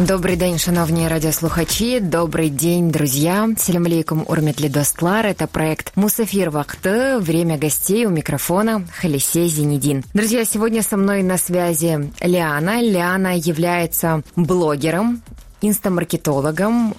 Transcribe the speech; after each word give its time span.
Добрий 0.00 0.36
день, 0.36 0.58
шановні 0.58 1.08
радіослухачі. 1.08 2.00
Добрый 2.00 2.50
день, 2.50 2.90
друзья. 2.90 3.48
Селям 3.56 3.86
алейкум, 3.86 4.24
урмет 4.28 4.70
Достлар. 4.70 5.26
Это 5.26 5.46
проект 5.46 5.92
Мусафир 5.96 6.50
Вахты. 6.50 7.18
Время 7.18 7.58
гостей 7.58 8.06
у 8.06 8.10
микрофона 8.10 8.82
Халисей 9.00 9.48
Зенедин. 9.48 10.04
Друзья, 10.14 10.44
сегодня 10.44 10.82
со 10.82 10.96
мной 10.96 11.22
на 11.22 11.38
связи 11.38 12.10
Лиана. 12.20 12.82
Лиана 12.82 13.36
является 13.36 14.22
блогером, 14.36 15.22
инстамаркетологом. 15.61 16.95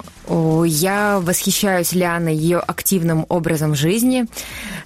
Я 0.65 1.19
восхищаюсь 1.19 1.93
Лианой 1.93 2.35
ее 2.35 2.59
активным 2.59 3.25
образом 3.29 3.75
жизни, 3.75 4.25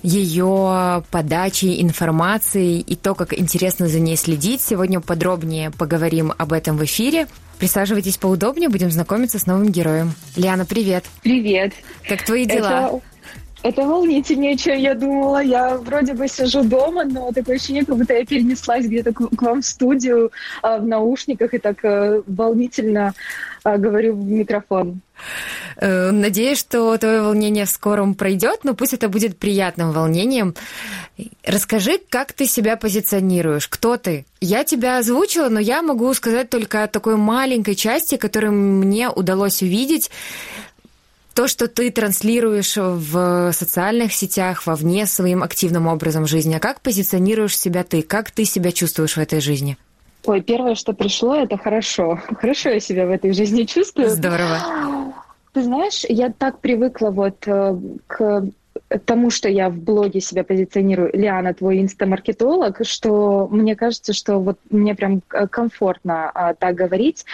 ее 0.04 1.04
подачей 1.12 1.82
информации 1.82 2.80
и 2.80 2.96
то, 2.96 3.16
как 3.16 3.38
интересно 3.38 3.88
за 3.88 4.00
ней 4.00 4.18
следить. 4.18 4.62
Сегодня 4.62 5.00
подробнее 5.00 5.72
поговорим 5.72 6.34
об 6.38 6.54
этом 6.54 6.78
в 6.78 6.84
эфире. 6.86 7.28
Присаживайтесь 7.60 8.18
поудобнее, 8.18 8.70
будем 8.70 8.92
знакомиться 8.92 9.40
с 9.40 9.48
новым 9.48 9.72
героем. 9.72 10.14
Лиана, 10.36 10.66
привет. 10.66 11.06
Привет. 11.24 11.74
Как 12.08 12.24
твои 12.24 12.46
дела? 12.46 12.88
Это... 12.88 13.02
Это 13.64 13.82
волнительнее, 13.84 14.56
чем 14.56 14.78
я 14.78 14.94
думала. 14.94 15.42
Я 15.42 15.78
вроде 15.78 16.14
бы 16.14 16.28
сижу 16.28 16.64
дома, 16.64 17.04
но 17.06 17.32
такое 17.32 17.56
ощущение, 17.56 17.86
как 17.86 17.98
будто 17.98 18.14
я 18.14 18.26
перенеслась 18.26 18.86
где-то 18.86 19.14
к 19.14 19.42
вам 19.42 19.62
в 19.62 19.66
студию 19.66 20.32
а, 20.62 20.78
в 20.78 20.86
наушниках 20.86 21.54
и 21.54 21.58
так 21.58 21.84
э, 21.84 22.22
волнительно 22.28 23.14
а, 23.64 23.78
говорю 23.78 24.16
в 24.16 24.24
микрофон. 24.24 25.02
Э, 25.78 26.12
надеюсь, 26.12 26.60
что 26.60 26.96
твое 26.98 27.22
волнение 27.22 27.66
в 27.66 27.70
скором 27.70 28.14
пройдет, 28.16 28.64
но 28.64 28.76
пусть 28.76 28.94
это 28.94 29.10
будет 29.10 29.38
приятным 29.38 29.92
волнением. 29.92 30.56
Расскажи, 31.44 32.00
как 32.10 32.34
ты 32.34 32.46
себя 32.46 32.78
позиционируешь, 32.78 33.68
кто 33.68 33.98
ты? 33.98 34.26
Я 34.40 34.64
тебя 34.64 35.00
озвучила, 35.00 35.50
но 35.50 35.60
я 35.60 35.82
могу 35.82 36.14
сказать 36.14 36.50
только 36.50 36.84
о 36.84 36.88
такой 36.88 37.18
маленькой 37.18 37.76
части, 37.76 38.18
которую 38.18 38.54
мне 38.54 39.10
удалось 39.10 39.62
увидеть 39.62 40.12
то, 41.38 41.48
что 41.48 41.68
ты 41.68 41.92
транслируешь 41.92 42.78
в 42.78 43.52
социальных 43.54 44.12
сетях, 44.12 44.66
вовне 44.66 45.06
своим 45.06 45.44
активным 45.44 45.86
образом 45.86 46.26
жизни, 46.26 46.56
а 46.56 46.60
как 46.60 46.82
позиционируешь 46.82 47.56
себя 47.56 47.84
ты, 47.84 48.02
как 48.02 48.32
ты 48.32 48.44
себя 48.44 48.72
чувствуешь 48.72 49.18
в 49.18 49.20
этой 49.20 49.40
жизни? 49.40 49.78
Ой, 50.26 50.42
первое, 50.42 50.74
что 50.74 50.94
пришло, 50.94 51.36
это 51.36 51.56
хорошо. 51.56 52.20
Хорошо 52.42 52.70
я 52.70 52.80
себя 52.80 53.06
в 53.06 53.12
этой 53.12 53.34
жизни 53.34 53.66
чувствую. 53.66 54.10
Здорово. 54.10 55.14
Ты 55.54 55.62
знаешь, 55.62 56.06
я 56.10 56.32
так 56.32 56.60
привыкла 56.60 57.12
вот 57.12 57.36
э, 57.46 57.78
к 58.08 58.44
тому, 59.06 59.30
что 59.30 59.50
я 59.50 59.70
в 59.70 59.78
блоге 59.78 60.22
себя 60.22 60.44
позиционирую, 60.44 61.12
Лиана, 61.14 61.54
твой 61.54 61.82
инстамаркетолог, 61.82 62.82
что 62.86 63.48
мне 63.52 63.76
кажется, 63.76 64.14
что 64.14 64.40
вот 64.40 64.58
мне 64.70 64.96
прям 64.96 65.22
комфортно 65.22 66.32
а, 66.34 66.54
так 66.54 66.76
говорить, 66.76 67.26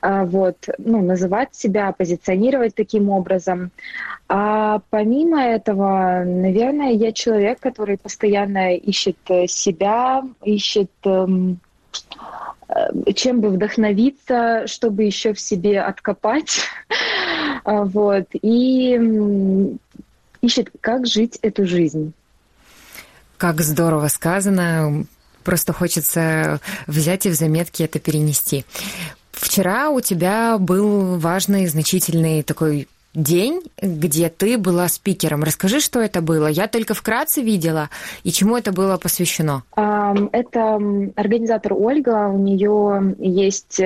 а, 0.00 0.24
вот, 0.24 0.68
ну, 0.78 1.02
называть 1.02 1.54
себя, 1.54 1.92
позиционировать 1.92 2.74
таким 2.74 3.10
образом. 3.10 3.70
А 4.28 4.80
помимо 4.90 5.42
этого, 5.42 6.22
наверное, 6.24 6.92
я 6.92 7.12
человек, 7.12 7.58
который 7.60 7.98
постоянно 7.98 8.74
ищет 8.74 9.18
себя, 9.46 10.22
ищет 10.44 10.90
эм, 11.04 11.58
э, 12.68 13.12
чем 13.14 13.40
бы 13.40 13.48
вдохновиться, 13.48 14.66
чтобы 14.66 15.04
еще 15.04 15.34
в 15.34 15.40
себе 15.40 15.80
откопать. 15.80 16.60
Вот. 17.64 18.26
И 18.42 18.98
ищет, 20.44 20.70
как 20.80 21.06
жить 21.06 21.38
эту 21.42 21.66
жизнь. 21.66 22.12
Как 23.36 23.60
здорово 23.60 24.08
сказано. 24.08 25.06
Просто 25.42 25.72
хочется 25.72 26.60
взять 26.86 27.26
и 27.26 27.30
в 27.30 27.34
заметки 27.34 27.82
это 27.82 27.98
перенести. 27.98 28.64
Вчера 29.32 29.90
у 29.90 30.00
тебя 30.00 30.56
был 30.58 31.18
важный, 31.18 31.66
значительный 31.66 32.42
такой 32.42 32.88
день, 33.14 33.62
где 33.80 34.28
ты 34.28 34.58
была 34.58 34.88
спикером. 34.88 35.44
Расскажи, 35.44 35.80
что 35.80 36.00
это 36.00 36.20
было. 36.20 36.46
Я 36.46 36.66
только 36.66 36.94
вкратце 36.94 37.42
видела, 37.42 37.90
и 38.24 38.32
чему 38.32 38.56
это 38.56 38.72
было 38.72 38.96
посвящено. 38.96 39.62
Это 39.76 40.80
организатор 41.14 41.74
Ольга. 41.74 42.28
У 42.28 42.38
нее 42.38 43.14
есть 43.18 43.80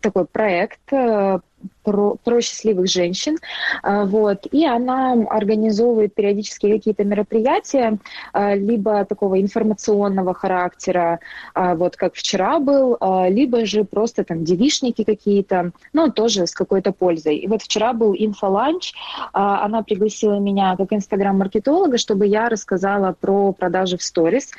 такой 0.00 0.26
проект 0.26 0.92
э, 0.92 1.38
про, 1.82 2.16
про 2.22 2.40
счастливых 2.40 2.88
женщин. 2.88 3.36
А, 3.82 4.04
вот. 4.04 4.46
И 4.50 4.66
она 4.66 5.12
организовывает 5.12 6.14
периодически 6.14 6.70
какие-то 6.70 7.04
мероприятия, 7.04 7.98
а, 8.32 8.54
либо 8.54 9.04
такого 9.04 9.40
информационного 9.40 10.34
характера, 10.34 11.20
а, 11.54 11.74
вот 11.74 11.96
как 11.96 12.14
вчера 12.14 12.58
был, 12.58 12.98
либо 13.28 13.66
же 13.66 13.84
просто 13.84 14.24
там 14.24 14.44
девишники 14.44 15.04
какие-то, 15.04 15.72
но 15.92 16.10
тоже 16.10 16.46
с 16.46 16.52
какой-то 16.52 16.92
пользой. 16.92 17.36
И 17.36 17.46
вот 17.46 17.62
вчера 17.62 17.92
был 17.92 18.14
инфоланч, 18.16 18.92
она 19.32 19.82
пригласила 19.82 20.38
меня 20.38 20.76
как 20.76 20.92
инстаграм-маркетолога, 20.92 21.98
чтобы 21.98 22.26
я 22.26 22.48
рассказала 22.48 23.14
про 23.18 23.52
продажи 23.52 23.96
в 23.98 24.02
сторис. 24.02 24.50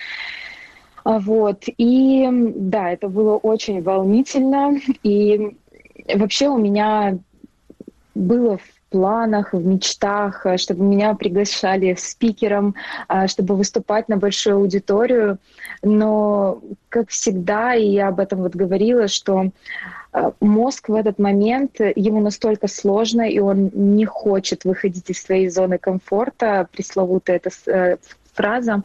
Вот. 1.04 1.64
И 1.78 2.28
да, 2.32 2.92
это 2.92 3.08
было 3.10 3.38
очень 3.38 3.82
волнительно. 3.82 4.80
И 5.04 5.56
Вообще 6.14 6.48
у 6.50 6.58
меня 6.58 7.18
было 8.14 8.58
в 8.58 8.76
планах, 8.90 9.54
в 9.54 9.66
мечтах, 9.66 10.46
э, 10.46 10.58
чтобы 10.58 10.84
меня 10.84 11.14
приглашали 11.16 11.96
спикером, 11.96 12.76
э, 13.10 13.28
чтобы 13.28 13.56
выступать 13.56 14.08
на 14.08 14.18
большую 14.18 14.58
аудиторию. 14.58 15.38
Но, 15.84 16.62
как 16.90 17.10
всегда, 17.10 17.76
и 17.76 17.88
я 17.88 18.08
об 18.08 18.20
этом 18.20 18.40
вот 18.40 18.56
говорила, 18.56 19.08
что 19.08 19.50
э, 20.14 20.32
мозг 20.40 20.90
в 20.90 20.96
этот 20.96 21.20
момент, 21.20 21.80
ему 21.80 22.22
настолько 22.22 22.68
сложно, 22.68 23.24
и 23.24 23.40
он 23.40 23.70
не 23.74 24.06
хочет 24.06 24.64
выходить 24.64 25.10
из 25.10 25.22
своей 25.22 25.50
зоны 25.50 25.78
комфорта, 25.78 26.68
пресловутая 26.72 27.42
это 27.44 27.98
фраза. 28.36 28.84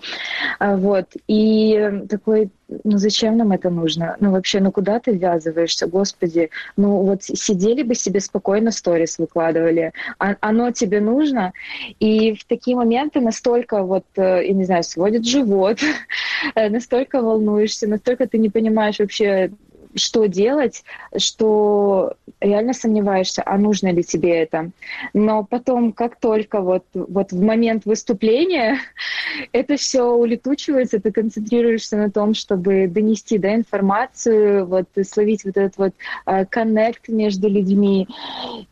Вот. 0.59 1.07
И 1.27 2.05
такой 2.09 2.51
ну 2.85 2.99
зачем 2.99 3.37
нам 3.37 3.53
это 3.53 3.71
нужно? 3.71 4.17
Ну 4.21 4.31
вообще, 4.31 4.61
ну 4.61 4.71
куда 4.71 5.01
ты 5.01 5.13
ввязываешься, 5.13 5.87
господи? 5.87 6.51
Ну 6.77 7.03
вот 7.03 7.23
сидели 7.23 7.83
бы 7.83 7.95
себе 7.95 8.21
спокойно 8.21 8.71
сторис 8.71 9.19
выкладывали, 9.19 9.93
а, 10.19 10.37
оно 10.41 10.71
тебе 10.71 11.01
нужно? 11.01 11.53
И 11.99 12.35
в 12.35 12.45
такие 12.45 12.77
моменты 12.77 13.21
настолько 13.21 13.83
вот, 13.83 14.05
э, 14.17 14.47
я 14.47 14.53
не 14.53 14.65
знаю, 14.65 14.85
сводит 14.85 15.27
живот, 15.27 15.79
настолько 16.55 17.21
волнуешься, 17.23 17.89
настолько 17.89 18.27
ты 18.27 18.39
не 18.39 18.51
понимаешь 18.51 18.99
вообще, 18.99 19.51
что 19.95 20.27
делать, 20.27 20.85
что 21.17 22.15
реально 22.41 22.73
сомневаешься, 22.73 23.43
а 23.45 23.59
нужно 23.59 23.93
ли 23.93 24.03
тебе 24.03 24.39
это. 24.39 24.71
Но 25.15 25.45
потом, 25.45 25.93
как 25.93 26.17
только 26.17 26.61
вот, 26.61 26.85
вот 26.95 27.33
в 27.33 27.41
момент 27.41 27.85
выступления 27.85 28.79
это 29.53 29.77
все 29.77 30.05
улетучивается, 30.05 31.01
ты 31.01 31.13
концентрируешься 31.13 31.97
на 31.97 32.11
том, 32.11 32.35
чтобы 32.35 32.87
донести 32.89 33.39
да, 33.39 33.55
информацию, 33.55 34.67
вот, 34.67 34.87
словить 35.09 35.45
вот 35.45 35.57
этот 35.57 35.77
вот 35.77 35.95
а, 36.25 36.45
коннект 36.45 37.09
между 37.09 37.49
людьми. 37.49 38.09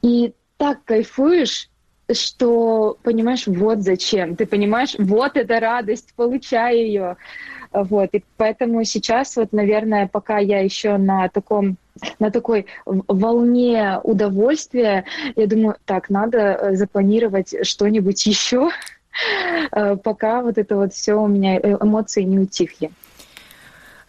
И 0.03 0.33
так 0.57 0.85
кайфуешь, 0.85 1.69
что 2.13 2.97
понимаешь, 3.03 3.47
вот 3.47 3.81
зачем. 3.81 4.37
Ты 4.37 4.47
понимаешь, 4.47 4.95
вот 4.99 5.37
эта 5.37 5.61
радость, 5.61 6.15
получай 6.17 6.79
ее. 6.79 7.17
Вот. 7.73 8.11
И 8.13 8.25
поэтому 8.37 8.83
сейчас, 8.85 9.37
вот, 9.37 9.53
наверное, 9.53 10.07
пока 10.07 10.39
я 10.39 10.61
еще 10.61 10.97
на 10.97 11.29
таком 11.29 11.77
на 12.21 12.31
такой 12.31 12.67
волне 12.85 13.99
удовольствия, 14.05 15.05
я 15.35 15.47
думаю, 15.49 15.77
так, 15.85 16.11
надо 16.11 16.39
э, 16.39 16.75
запланировать 16.77 17.67
что-нибудь 17.67 18.25
еще, 18.25 18.71
э, 19.73 19.97
пока 19.97 20.43
вот 20.43 20.59
это 20.59 20.77
вот 20.77 20.95
все 20.95 21.15
у 21.15 21.27
меня 21.27 21.57
э, 21.57 21.77
эмоции 21.81 22.23
не 22.23 22.39
утихли. 22.39 22.91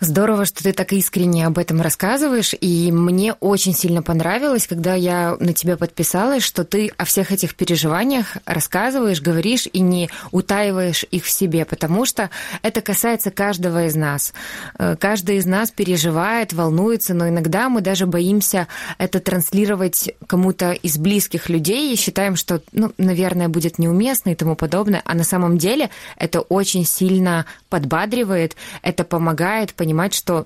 Здорово, 0.02 0.46
что 0.46 0.64
ты 0.64 0.72
так 0.72 0.94
искренне 0.94 1.46
об 1.46 1.58
этом 1.58 1.82
рассказываешь, 1.82 2.56
и 2.62 2.90
мне 2.90 3.34
очень 3.34 3.74
сильно 3.74 4.02
понравилось, 4.02 4.66
когда 4.66 4.96
я 4.96 5.36
на 5.42 5.52
тебя 5.52 5.76
подписалась, 5.76 6.42
что 6.42 6.64
ты 6.64 6.90
о 6.96 7.04
всех 7.04 7.34
этих 7.34 7.54
переживаниях 7.54 8.38
рассказываешь, 8.46 9.22
говоришь 9.22 9.68
и 9.72 9.82
не 9.82 10.10
утаиваешь 10.32 11.04
их 11.12 11.26
в 11.26 11.30
себе, 11.30 11.66
потому 11.66 12.06
что 12.06 12.30
это 12.62 12.80
касается 12.80 13.30
каждого 13.30 13.88
из 13.88 13.96
нас. 13.96 14.34
Э, 14.78 14.96
каждый 14.98 15.36
из 15.36 15.46
нас 15.46 15.70
переживает, 15.70 16.54
волнуется, 16.54 17.14
но 17.14 17.28
иногда 17.28 17.68
мы 17.68 17.82
даже 17.82 18.08
боимся 18.08 18.70
это 19.00 19.20
транслировать 19.20 20.14
кому-то 20.28 20.72
из 20.72 20.98
близких 20.98 21.50
людей 21.50 21.92
и 21.94 21.98
считаем, 21.98 22.38
что, 22.38 22.62
ну, 22.72 22.94
наверное, 22.98 23.50
будет 23.50 23.80
неуместно 23.80 24.30
и 24.30 24.36
тому 24.36 24.56
подобное, 24.56 25.02
а 25.04 25.14
на 25.14 25.26
самом 25.26 25.58
деле 25.58 25.90
это 26.16 26.40
очень 26.40 26.86
сильно 26.86 27.46
подбадривает, 27.68 28.56
это 28.82 29.04
помогает 29.04 29.74
понимать 29.74 29.89
понимать, 29.90 30.14
что 30.14 30.46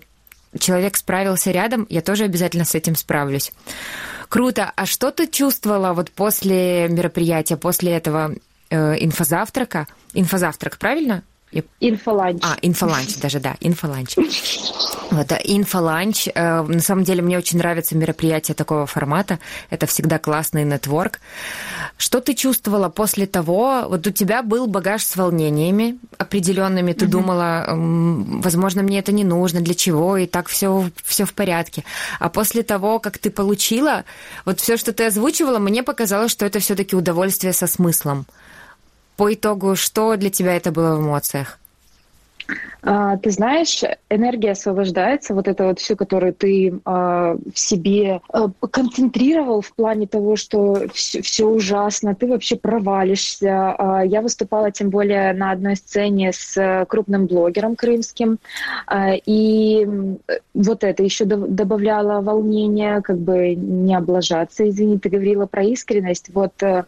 человек 0.57 0.95
справился 0.95 1.51
рядом, 1.51 1.85
я 1.89 2.01
тоже 2.01 2.23
обязательно 2.23 2.63
с 2.63 2.75
этим 2.75 2.95
справлюсь. 2.95 3.51
Круто. 4.29 4.71
А 4.75 4.85
что 4.85 5.11
ты 5.11 5.27
чувствовала 5.27 5.91
вот 5.93 6.11
после 6.11 6.87
мероприятия, 6.87 7.57
после 7.57 7.91
этого 7.91 8.35
э, 8.69 9.03
инфозавтрака? 9.03 9.87
Инфозавтрак, 10.13 10.77
правильно? 10.77 11.23
Инфоланч. 11.79 12.41
А, 12.43 12.57
инфоланч 12.61 13.17
даже, 13.17 13.39
да, 13.39 13.55
инфоланч. 13.59 14.15
Вот, 15.11 15.31
а 15.31 15.35
инфоланч. 15.43 16.27
Э, 16.33 16.61
на 16.61 16.79
самом 16.79 17.03
деле 17.03 17.21
мне 17.21 17.37
очень 17.37 17.57
нравятся 17.57 17.95
мероприятия 17.95 18.53
такого 18.53 18.85
формата. 18.85 19.39
Это 19.69 19.85
всегда 19.85 20.17
классный 20.17 20.63
network. 20.63 21.19
Что 21.97 22.19
ты 22.19 22.33
чувствовала 22.33 22.89
после 22.89 23.27
того? 23.27 23.85
Вот 23.87 24.07
у 24.07 24.11
тебя 24.11 24.41
был 24.41 24.67
багаж 24.67 25.03
с 25.03 25.15
волнениями 25.15 25.97
определенными. 26.17 26.93
Ты 26.93 27.05
угу. 27.05 27.11
думала, 27.11 27.65
возможно, 27.69 28.81
мне 28.81 28.99
это 28.99 29.11
не 29.11 29.23
нужно, 29.23 29.61
для 29.61 29.75
чего, 29.75 30.17
и 30.17 30.25
так 30.25 30.47
все, 30.47 30.89
все 31.03 31.25
в 31.25 31.33
порядке. 31.33 31.83
А 32.19 32.29
после 32.29 32.63
того, 32.63 32.99
как 32.99 33.17
ты 33.17 33.29
получила, 33.29 34.03
вот 34.45 34.59
все, 34.59 34.77
что 34.77 34.93
ты 34.93 35.05
озвучивала, 35.05 35.59
мне 35.59 35.83
показалось, 35.83 36.31
что 36.31 36.45
это 36.45 36.59
все-таки 36.59 36.95
удовольствие 36.95 37.53
со 37.53 37.67
смыслом. 37.67 38.25
По 39.15 39.33
итогу, 39.33 39.75
что 39.75 40.15
для 40.15 40.29
тебя 40.29 40.55
это 40.55 40.71
было 40.71 40.95
в 40.95 41.01
эмоциях? 41.01 41.59
А, 42.85 43.17
ты 43.17 43.31
знаешь, 43.31 43.81
энергия 44.09 44.51
освобождается, 44.51 45.33
вот 45.33 45.47
это 45.47 45.67
вот 45.67 45.79
все, 45.79 45.95
которое 45.95 46.33
ты 46.33 46.79
а, 46.83 47.35
в 47.35 47.57
себе 47.57 48.19
а, 48.27 48.49
концентрировал 48.69 49.61
в 49.61 49.73
плане 49.73 50.05
того, 50.05 50.35
что 50.35 50.87
все, 50.93 51.21
все 51.21 51.45
ужасно, 51.45 52.13
ты 52.13 52.27
вообще 52.27 52.57
провалишься. 52.57 54.03
Я 54.05 54.21
выступала 54.21 54.71
тем 54.71 54.89
более 54.89 55.33
на 55.33 55.51
одной 55.51 55.75
сцене 55.77 56.31
с 56.33 56.85
крупным 56.89 57.25
блогером 57.27 57.75
крымским, 57.75 58.39
и 59.25 59.87
вот 60.53 60.83
это 60.83 61.03
еще 61.03 61.25
добавляло 61.25 62.21
волнения, 62.21 63.01
как 63.01 63.17
бы 63.17 63.55
не 63.55 63.95
облажаться. 63.95 64.67
Извини, 64.67 64.99
ты 64.99 65.09
говорила 65.09 65.45
про 65.45 65.63
искренность. 65.63 66.29
Вот 66.33 66.61
а, 66.61 66.85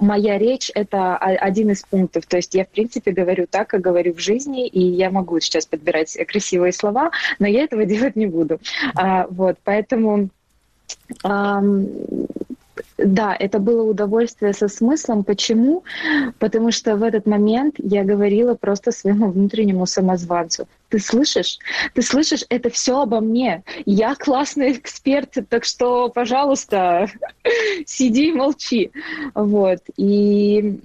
моя 0.00 0.38
речь— 0.38 0.70
это 0.74 1.16
один 1.16 1.70
из 1.70 1.82
пунктов. 1.82 2.26
То 2.26 2.36
есть 2.36 2.54
я, 2.54 2.64
в 2.64 2.68
принципе, 2.68 3.12
говорю 3.12 3.46
так, 3.50 3.68
как 3.68 3.80
говорю 3.80 4.14
в 4.14 4.20
жизни, 4.20 4.66
и 4.66 4.80
я 4.80 5.10
могу 5.10 5.29
могу 5.30 5.40
сейчас 5.40 5.66
подбирать 5.66 6.18
красивые 6.26 6.72
слова, 6.72 7.12
но 7.38 7.46
я 7.46 7.64
этого 7.64 7.84
делать 7.92 8.16
не 8.16 8.26
буду. 8.26 8.58
А, 8.96 9.26
вот, 9.30 9.56
поэтому 9.64 10.28
да, 12.96 13.36
это 13.38 13.58
было 13.58 13.82
удовольствие 13.82 14.52
со 14.52 14.68
смыслом. 14.68 15.24
Почему? 15.24 15.84
Потому 16.38 16.70
что 16.72 16.96
в 16.96 17.02
этот 17.02 17.26
момент 17.26 17.76
я 17.78 18.04
говорила 18.04 18.54
просто 18.54 18.90
своему 18.90 19.30
внутреннему 19.30 19.86
самозванцу. 19.86 20.66
Ты 20.88 20.98
слышишь? 20.98 21.58
Ты 21.94 22.02
слышишь? 22.02 22.44
Это 22.48 22.68
все 22.68 23.00
обо 23.00 23.20
мне. 23.20 23.62
Я 23.86 24.14
классный 24.14 24.72
эксперт, 24.72 25.36
так 25.48 25.64
что, 25.64 26.08
пожалуйста, 26.08 27.06
сиди 27.86 28.28
и 28.28 28.32
молчи. 28.32 28.90
Вот. 29.34 29.80
И 29.96 30.80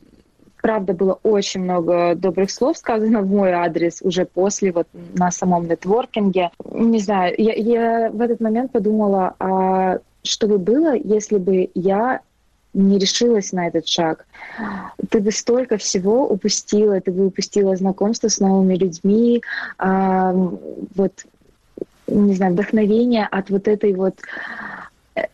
правда, 0.66 0.94
было 0.94 1.20
очень 1.22 1.62
много 1.62 2.16
добрых 2.16 2.50
слов 2.50 2.76
сказано 2.78 3.22
в 3.22 3.28
мой 3.28 3.52
адрес 3.52 4.02
уже 4.02 4.26
после, 4.26 4.72
вот 4.72 4.88
на 5.14 5.30
самом 5.30 5.68
нетворкинге. 5.68 6.50
Не 6.72 7.00
знаю, 7.00 7.36
я, 7.38 7.54
я 7.54 8.10
в 8.10 8.20
этот 8.20 8.42
момент 8.42 8.72
подумала, 8.72 9.36
а 9.38 10.00
что 10.24 10.48
бы 10.48 10.58
было, 10.58 10.96
если 10.96 11.38
бы 11.38 11.70
я 11.76 12.22
не 12.74 12.98
решилась 12.98 13.52
на 13.52 13.68
этот 13.68 13.88
шаг. 13.88 14.26
Ты 15.12 15.20
бы 15.20 15.32
столько 15.32 15.78
всего 15.78 16.28
упустила, 16.28 17.00
ты 17.00 17.12
бы 17.12 17.28
упустила 17.28 17.76
знакомство 17.76 18.28
с 18.28 18.40
новыми 18.40 18.74
людьми, 18.74 19.44
а, 19.78 20.34
вот, 20.96 21.14
не 22.08 22.34
знаю, 22.34 22.54
вдохновение 22.54 23.28
от 23.30 23.52
вот 23.52 23.68
этой 23.68 23.94
вот 23.94 24.16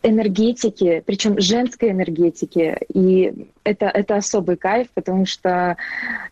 энергетики, 0.03 1.03
причем 1.05 1.39
женской 1.39 1.89
энергетики. 1.89 2.77
И 2.93 3.47
это, 3.63 3.85
это 3.87 4.15
особый 4.15 4.57
кайф, 4.57 4.87
потому 4.93 5.25
что 5.25 5.77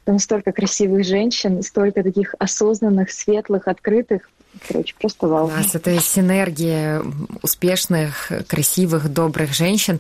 там 0.04 0.19
столько 0.19 0.51
красивых 0.51 1.04
женщин, 1.04 1.63
столько 1.63 2.04
таких 2.04 2.36
осознанных, 2.38 3.12
светлых, 3.12 3.68
открытых. 3.68 4.30
Короче, 4.68 4.96
просто 5.00 5.28
вау. 5.28 5.48
Класс, 5.48 5.75
это 5.75 6.00
синергия 6.01 7.01
успешных, 7.42 8.31
красивых, 8.48 9.12
добрых 9.12 9.54
женщин. 9.54 10.00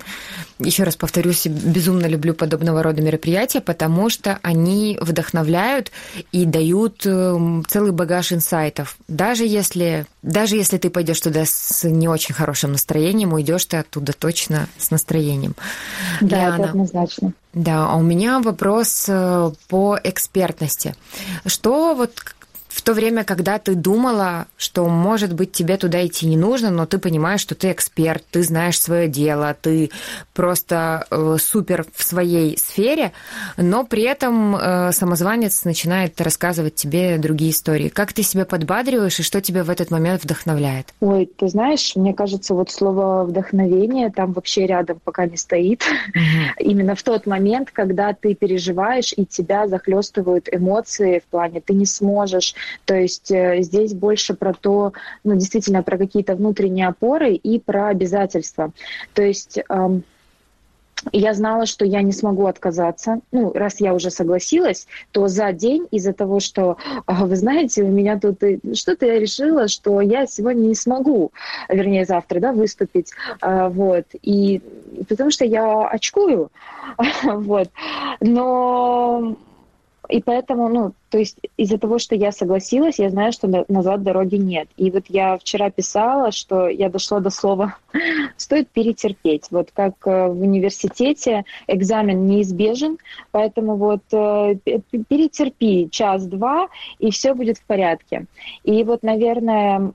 Еще 0.57 0.83
раз 0.83 0.95
повторюсь, 0.95 1.45
безумно 1.45 2.07
люблю 2.07 2.33
подобного 2.33 2.83
рода 2.83 3.01
мероприятия, 3.01 3.61
потому 3.61 4.09
что 4.09 4.39
они 4.41 4.97
вдохновляют 4.99 5.91
и 6.31 6.45
дают 6.45 7.05
эм, 7.05 7.63
целый 7.67 7.91
багаж 7.91 8.33
инсайтов. 8.33 8.97
Даже 9.07 9.45
если, 9.45 10.05
даже 10.23 10.55
если 10.55 10.77
ты 10.77 10.89
пойдешь 10.89 11.21
туда 11.21 11.45
с 11.45 11.87
не 11.87 12.07
очень 12.07 12.33
хорошим 12.33 12.71
настроением, 12.71 13.33
уйдешь 13.33 13.65
ты 13.65 13.77
оттуда 13.77 14.13
точно 14.13 14.67
с 14.77 14.91
настроением. 14.91 15.55
Да, 16.21 16.37
Лиана, 16.37 16.55
это 16.55 16.69
однозначно. 16.71 17.33
Да, 17.53 17.87
а 17.89 17.95
у 17.95 18.01
меня 18.01 18.39
вопрос 18.39 19.05
э, 19.07 19.51
по 19.69 19.99
экспертности. 20.03 20.95
Что 21.45 21.95
вот 21.95 22.13
то 22.89 22.95
время, 22.95 23.23
когда 23.23 23.59
ты 23.59 23.75
думала, 23.75 24.47
что, 24.57 24.87
может 24.87 25.33
быть, 25.33 25.51
тебе 25.51 25.77
туда 25.77 26.03
идти 26.03 26.25
не 26.25 26.37
нужно, 26.37 26.71
но 26.71 26.87
ты 26.87 26.97
понимаешь, 26.97 27.39
что 27.39 27.53
ты 27.53 27.71
эксперт, 27.71 28.23
ты 28.31 28.41
знаешь 28.41 28.81
свое 28.81 29.07
дело, 29.07 29.55
ты 29.61 29.91
просто 30.33 31.05
э, 31.11 31.35
супер 31.39 31.85
в 31.93 32.01
своей 32.01 32.57
сфере, 32.57 33.11
но 33.57 33.83
при 33.83 34.01
этом 34.01 34.55
э, 34.55 34.91
самозванец 34.91 35.65
начинает 35.65 36.19
рассказывать 36.19 36.73
тебе 36.73 37.19
другие 37.19 37.51
истории. 37.51 37.89
Как 37.89 38.11
ты 38.11 38.23
себя 38.23 38.43
подбадриваешь 38.43 39.19
и 39.19 39.23
что 39.23 39.39
тебя 39.39 39.63
в 39.63 39.69
этот 39.69 39.91
момент 39.91 40.23
вдохновляет? 40.23 40.87
Ой, 40.99 41.29
ты 41.37 41.47
знаешь, 41.47 41.95
мне 41.95 42.15
кажется, 42.15 42.55
вот 42.55 42.71
слово 42.71 43.23
вдохновение 43.23 44.09
там 44.09 44.33
вообще 44.33 44.65
рядом 44.65 44.99
пока 45.03 45.27
не 45.27 45.37
стоит. 45.37 45.83
Mm-hmm. 45.83 46.61
Именно 46.61 46.95
в 46.95 47.03
тот 47.03 47.27
момент, 47.27 47.69
когда 47.71 48.13
ты 48.13 48.33
переживаешь 48.33 49.13
и 49.15 49.27
тебя 49.27 49.67
захлестывают 49.67 50.49
эмоции 50.51 51.19
в 51.19 51.29
плане 51.29 51.61
ты 51.61 51.75
не 51.75 51.85
сможешь, 51.85 52.55
то 52.85 52.95
есть 52.95 53.31
э, 53.31 53.61
здесь 53.61 53.93
больше 53.93 54.33
про 54.33 54.53
то, 54.53 54.93
ну, 55.23 55.35
действительно, 55.35 55.83
про 55.83 55.97
какие-то 55.97 56.35
внутренние 56.35 56.87
опоры 56.87 57.33
и 57.33 57.59
про 57.59 57.87
обязательства. 57.87 58.71
То 59.13 59.21
есть 59.21 59.59
я 61.11 61.33
знала, 61.33 61.65
что 61.65 61.85
я 61.85 62.01
не 62.01 62.11
смогу 62.11 62.45
отказаться. 62.47 63.19
Ну, 63.31 63.53
раз 63.53 63.79
я 63.79 63.93
уже 63.93 64.09
согласилась, 64.09 64.87
то 65.11 65.27
за 65.27 65.51
день 65.53 65.87
из-за 65.91 66.13
того, 66.13 66.39
что, 66.39 66.77
а, 67.05 67.25
вы 67.25 67.35
знаете, 67.35 67.83
у 67.83 67.87
меня 67.87 68.19
тут 68.19 68.41
что-то 68.73 69.05
я 69.05 69.19
решила, 69.19 69.67
что 69.67 70.01
я 70.01 70.25
сегодня 70.27 70.67
не 70.67 70.75
смогу, 70.75 71.31
вернее, 71.69 72.05
завтра, 72.05 72.39
да, 72.39 72.51
выступить, 72.51 73.11
а, 73.41 73.69
вот. 73.69 74.05
И 74.21 74.61
потому 75.07 75.31
что 75.31 75.45
я 75.45 75.87
очкую, 75.87 76.51
вот. 77.23 77.69
Но 78.19 79.37
и 80.09 80.23
поэтому, 80.23 80.69
ну, 80.69 80.93
то 81.09 81.19
есть 81.19 81.37
из-за 81.55 81.77
того, 81.77 81.99
что 81.99 82.15
я 82.15 82.31
согласилась, 82.31 82.97
я 82.97 83.11
знаю, 83.11 83.31
что 83.31 83.47
назад 83.67 84.01
дороги 84.01 84.35
нет. 84.35 84.67
И 84.75 84.89
вот 84.89 85.03
я 85.07 85.37
вчера 85.37 85.69
писала, 85.69 86.31
что 86.31 86.67
я 86.67 86.89
дошла 86.89 87.19
до 87.19 87.29
слова 87.29 87.77
«стоит 88.37 88.69
перетерпеть». 88.69 89.45
Вот 89.51 89.69
как 89.71 89.93
э, 90.05 90.27
в 90.27 90.41
университете 90.41 91.45
экзамен 91.67 92.25
неизбежен, 92.25 92.97
поэтому 93.31 93.75
вот 93.75 94.01
э, 94.11 94.55
перетерпи 95.07 95.89
час-два, 95.91 96.69
и 96.97 97.11
все 97.11 97.35
будет 97.35 97.59
в 97.59 97.63
порядке. 97.63 98.25
И 98.63 98.83
вот, 98.83 99.03
наверное, 99.03 99.93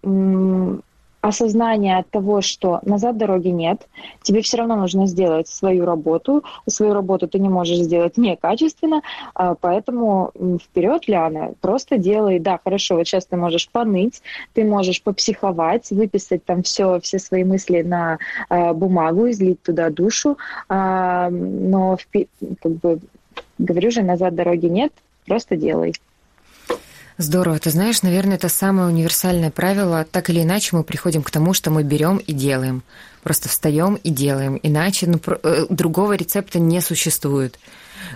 осознание 1.25 2.05
того, 2.11 2.43
что 2.43 2.81
назад 2.83 3.17
дороги 3.17 3.49
нет, 3.49 3.89
тебе 4.23 4.43
все 4.43 4.59
равно 4.59 4.77
нужно 4.77 5.07
сделать 5.07 5.49
свою 5.49 5.87
работу. 5.87 6.45
Свою 6.69 6.93
работу 6.93 7.27
ты 7.27 7.39
не 7.39 7.49
можешь 7.49 7.79
сделать 7.79 8.19
некачественно, 8.19 9.01
а, 9.35 9.55
поэтому 9.55 10.33
вперед, 10.63 11.09
Ляна, 11.09 11.55
просто 11.63 11.97
делай. 11.97 12.39
Да, 12.39 12.61
хорошо, 12.63 12.97
вот 12.97 13.07
сейчас 13.07 13.25
ты 13.25 13.37
можешь 13.37 13.71
поныть, 13.71 14.21
ты 14.53 14.65
можешь 14.65 15.03
попсиховать, 15.03 15.91
выписать 15.91 16.45
там 16.45 16.63
все, 16.63 17.01
все 17.01 17.19
свои 17.19 17.45
мысли 17.45 17.81
на 17.81 18.19
а, 18.51 18.75
бумагу, 18.75 19.31
излить 19.31 19.63
туда 19.63 19.89
душу, 19.89 20.37
а, 20.69 21.31
но 21.31 21.97
как 22.63 22.73
бы, 22.73 22.99
говорю 23.59 23.91
же, 23.91 24.03
назад 24.03 24.35
дороги 24.35 24.67
нет, 24.67 24.93
просто 25.27 25.57
делай. 25.57 25.95
Здорово. 27.17 27.61
Ты 27.61 27.71
знаешь, 27.71 28.03
наверное, 28.03 28.35
это 28.37 28.49
самое 28.49 28.89
универсальное 28.89 29.51
правило. 29.51 30.05
Так 30.11 30.31
или 30.31 30.43
иначе 30.43 30.71
мы 30.77 30.83
приходим 30.83 31.23
к 31.23 31.31
тому, 31.31 31.55
что 31.55 31.71
мы 31.71 31.85
берем 31.85 32.17
и 32.19 32.33
делаем. 32.33 32.83
Просто 33.23 33.49
встаем 33.49 33.95
и 33.95 34.11
делаем. 34.11 34.59
Иначе 34.63 35.07
ну, 35.07 35.21
э, 35.25 35.67
другого 35.71 36.15
рецепта 36.15 36.59
не 36.59 36.81
существует, 36.81 37.59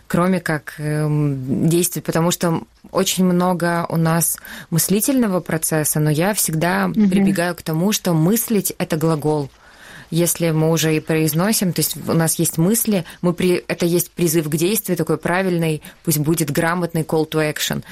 кроме 0.09 0.41
как 0.41 0.75
эм, 0.79 1.69
действовать, 1.69 2.07
потому 2.07 2.33
что 2.33 2.63
очень 2.91 3.25
много 3.25 3.87
у 3.89 3.97
нас 3.97 4.37
мыслительного 4.71 5.41
процесса, 5.41 6.01
но 6.01 6.11
я 6.11 6.35
всегда 6.35 6.87
угу. 6.87 7.09
прибегаю 7.09 7.55
к 7.55 7.63
тому, 7.63 7.93
что 7.93 8.13
мыслить 8.15 8.73
это 8.79 8.97
глагол 8.97 9.49
если 10.11 10.51
мы 10.51 10.71
уже 10.71 10.97
и 10.97 11.01
произносим, 11.01 11.75
то 11.75 11.81
есть 11.81 11.97
у 12.09 12.15
нас 12.15 12.39
есть 12.39 12.57
мысли, 12.57 13.05
мы 13.21 13.35
при, 13.35 13.63
это 13.69 13.85
есть 13.85 14.11
призыв 14.11 14.49
к 14.49 14.57
действию, 14.57 14.97
такой 14.97 15.19
правильный, 15.19 15.83
пусть 16.03 16.19
будет 16.19 16.51
грамотный 16.51 17.03
call 17.03 17.29
to 17.29 17.55
action. 17.55 17.83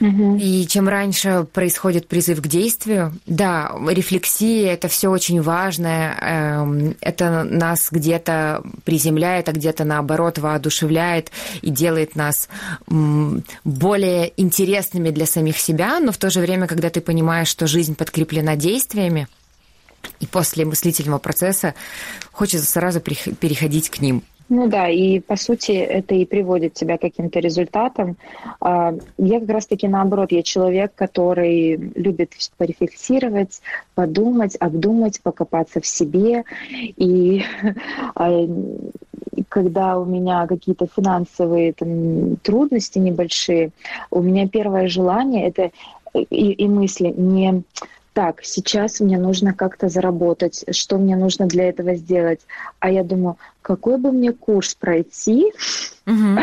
И 0.00 0.66
чем 0.66 0.88
раньше 0.88 1.46
происходит 1.52 2.06
призыв 2.06 2.42
к 2.42 2.46
действию, 2.46 3.14
да, 3.26 3.72
рефлексия 3.88 4.72
это 4.72 4.88
все 4.88 5.08
очень 5.08 5.40
важно, 5.40 6.16
эм, 6.20 6.96
это 7.00 7.44
нас 7.44 7.88
где-то 7.90 8.62
приземляет, 8.84 9.48
а 9.48 9.52
где-то 9.52 9.84
наоборот 9.84 10.38
воодушевляет 10.38 11.30
и 11.62 11.70
делает 11.70 12.14
нас 12.14 12.48
более 13.64 14.32
интересными 14.36 15.10
для 15.10 15.26
самих 15.26 15.58
себя, 15.58 15.98
но 15.98 16.12
в 16.12 16.18
то 16.18 16.28
же 16.28 16.40
время, 16.40 16.66
когда 16.66 16.90
ты 16.90 17.00
понимаешь, 17.00 17.48
что 17.48 17.66
жизнь 17.66 17.94
подкреплена 17.94 18.56
действиями, 18.56 19.28
и 20.20 20.26
после 20.26 20.64
мыслительного 20.64 21.18
процесса 21.18 21.74
хочется 22.32 22.66
сразу 22.66 23.00
переходить 23.00 23.90
к 23.90 24.00
ним. 24.00 24.22
Ну 24.48 24.68
да, 24.68 24.88
и 24.88 25.18
по 25.18 25.34
сути 25.34 25.72
это 25.72 26.14
и 26.14 26.24
приводит 26.24 26.74
тебя 26.74 26.98
к 26.98 27.00
каким-то 27.00 27.40
результатам. 27.40 28.16
А, 28.60 28.94
я 29.18 29.40
как 29.40 29.48
раз-таки 29.48 29.88
наоборот, 29.88 30.30
я 30.30 30.44
человек, 30.44 30.92
который 30.94 31.76
любит 31.76 32.32
порефлексировать, 32.56 33.60
подумать, 33.96 34.56
обдумать, 34.60 35.20
покопаться 35.20 35.80
в 35.80 35.86
себе. 35.86 36.44
И 36.70 37.42
а, 38.14 38.46
когда 39.48 39.98
у 39.98 40.04
меня 40.04 40.46
какие-то 40.46 40.86
финансовые 40.86 41.72
там, 41.72 42.36
трудности 42.36 42.98
небольшие, 42.98 43.70
у 44.12 44.22
меня 44.22 44.46
первое 44.48 44.86
желание 44.86 45.48
это 45.48 45.72
и, 46.14 46.52
и 46.52 46.68
мысли 46.68 47.12
не 47.16 47.62
так, 48.16 48.40
сейчас 48.44 49.00
мне 49.00 49.18
нужно 49.18 49.52
как-то 49.52 49.90
заработать, 49.90 50.64
что 50.70 50.96
мне 50.96 51.16
нужно 51.16 51.46
для 51.46 51.68
этого 51.68 51.96
сделать. 51.96 52.40
А 52.80 52.90
я 52.90 53.04
думаю, 53.04 53.36
какой 53.60 53.98
бы 53.98 54.10
мне 54.10 54.32
курс 54.32 54.74
пройти, 54.74 55.52
угу. 56.06 56.40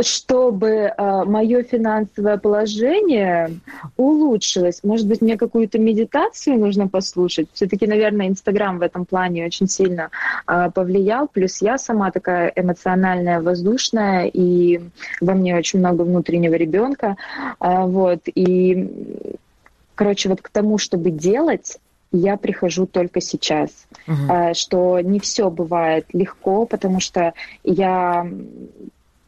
чтобы 0.00 0.68
э, 0.68 1.24
мое 1.24 1.64
финансовое 1.64 2.36
положение 2.36 3.50
улучшилось. 3.96 4.84
Может 4.84 5.08
быть, 5.08 5.22
мне 5.22 5.36
какую-то 5.36 5.80
медитацию 5.80 6.56
нужно 6.56 6.86
послушать. 6.86 7.48
Все-таки, 7.52 7.88
наверное, 7.88 8.28
Инстаграм 8.28 8.78
в 8.78 8.82
этом 8.82 9.04
плане 9.04 9.44
очень 9.46 9.66
сильно 9.66 10.10
э, 10.46 10.70
повлиял. 10.72 11.26
Плюс 11.26 11.60
я 11.62 11.78
сама 11.78 12.12
такая 12.12 12.52
эмоциональная, 12.54 13.40
воздушная, 13.40 14.26
и 14.26 14.80
во 15.20 15.34
мне 15.34 15.56
очень 15.56 15.80
много 15.80 16.02
внутреннего 16.02 16.54
ребенка. 16.54 17.16
Э, 17.58 17.86
вот, 17.86 18.20
и 18.26 18.88
Короче, 19.94 20.28
вот 20.28 20.40
к 20.40 20.48
тому, 20.48 20.78
чтобы 20.78 21.10
делать, 21.10 21.78
я 22.12 22.36
прихожу 22.36 22.86
только 22.86 23.20
сейчас. 23.20 23.70
Uh-huh. 24.06 24.54
Что 24.54 25.00
не 25.00 25.18
все 25.18 25.50
бывает 25.50 26.06
легко, 26.12 26.66
потому 26.66 27.00
что 27.00 27.32
я 27.64 28.26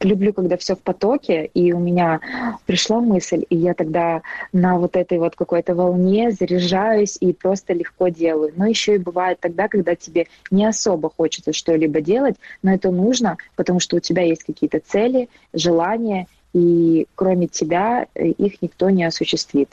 люблю, 0.01 0.33
когда 0.33 0.57
все 0.57 0.75
в 0.75 0.79
потоке, 0.79 1.49
и 1.53 1.73
у 1.73 1.79
меня 1.79 2.19
пришла 2.65 2.99
мысль, 2.99 3.43
и 3.49 3.55
я 3.55 3.73
тогда 3.73 4.21
на 4.53 4.77
вот 4.77 4.95
этой 4.95 5.17
вот 5.17 5.35
какой-то 5.35 5.73
волне 5.73 6.31
заряжаюсь 6.31 7.17
и 7.19 7.33
просто 7.33 7.73
легко 7.73 8.09
делаю. 8.09 8.53
Но 8.55 8.67
еще 8.67 8.95
и 8.95 8.99
бывает 8.99 9.39
тогда, 9.39 9.67
когда 9.67 9.95
тебе 9.95 10.27
не 10.51 10.65
особо 10.65 11.09
хочется 11.09 11.53
что-либо 11.53 12.01
делать, 12.01 12.35
но 12.61 12.73
это 12.73 12.91
нужно, 12.91 13.37
потому 13.55 13.79
что 13.79 13.97
у 13.97 13.99
тебя 13.99 14.23
есть 14.23 14.43
какие-то 14.43 14.79
цели, 14.85 15.29
желания, 15.53 16.27
и 16.53 17.07
кроме 17.15 17.47
тебя 17.47 18.07
э, 18.15 18.27
их 18.27 18.61
никто 18.61 18.89
не 18.89 19.03
осуществит. 19.03 19.69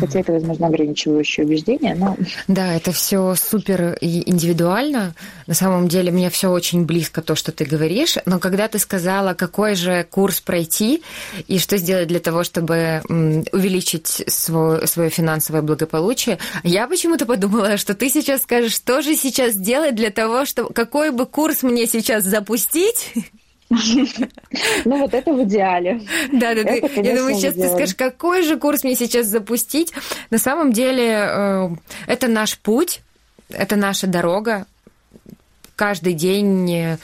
Хотя 0.00 0.20
это, 0.20 0.32
возможно, 0.32 0.68
ограничивающее 0.68 1.44
убеждение, 1.44 1.94
но... 1.94 2.16
Да, 2.48 2.74
это 2.74 2.92
все 2.92 3.34
супер 3.34 3.96
индивидуально. 4.00 5.14
На 5.46 5.54
самом 5.54 5.88
деле 5.88 6.10
мне 6.12 6.30
все 6.30 6.50
очень 6.50 6.84
близко 6.84 7.20
то, 7.20 7.34
что 7.34 7.52
ты 7.52 7.64
говоришь. 7.64 8.16
Но 8.26 8.38
когда 8.38 8.68
ты 8.68 8.78
сказала, 8.78 9.34
какой 9.34 9.74
же 9.74 10.06
курс 10.10 10.40
пройти 10.40 11.02
и 11.48 11.58
что 11.58 11.76
сделать 11.76 12.08
для 12.08 12.20
того, 12.20 12.44
чтобы 12.44 13.02
увеличить 13.08 14.06
свое, 14.06 14.86
свое 14.86 15.10
финансовое 15.10 15.62
благополучие, 15.62 16.38
я 16.62 16.86
почему-то 16.86 17.26
подумала, 17.26 17.76
что 17.76 17.94
ты 17.94 18.08
сейчас 18.08 18.42
скажешь, 18.42 18.74
что 18.74 19.02
же 19.02 19.16
сейчас 19.16 19.54
делать 19.54 19.94
для 19.94 20.10
того, 20.10 20.44
чтобы 20.44 20.72
какой 20.72 21.10
бы 21.10 21.26
курс 21.26 21.62
мне 21.62 21.86
сейчас 21.86 22.24
запустить, 22.24 23.12
Ну, 24.84 24.98
вот 24.98 25.14
это 25.14 25.32
в 25.32 25.42
идеале. 25.44 26.02
Да, 26.32 26.54
да, 26.54 26.62
да. 26.64 26.74
Я 26.74 27.16
думаю, 27.16 27.34
сейчас 27.34 27.54
ты 27.54 27.68
скажешь, 27.68 27.94
какой 27.94 28.42
же 28.42 28.56
курс 28.58 28.84
мне 28.84 28.96
сейчас 28.96 29.26
запустить. 29.26 29.92
На 30.30 30.38
самом 30.38 30.72
деле, 30.72 31.08
э, 31.08 31.68
это 32.06 32.28
наш 32.28 32.58
путь, 32.58 33.02
это 33.48 33.76
наша 33.76 34.06
дорога. 34.06 34.66
Каждый 35.76 36.12
день 36.14 36.70
э, 36.70 36.98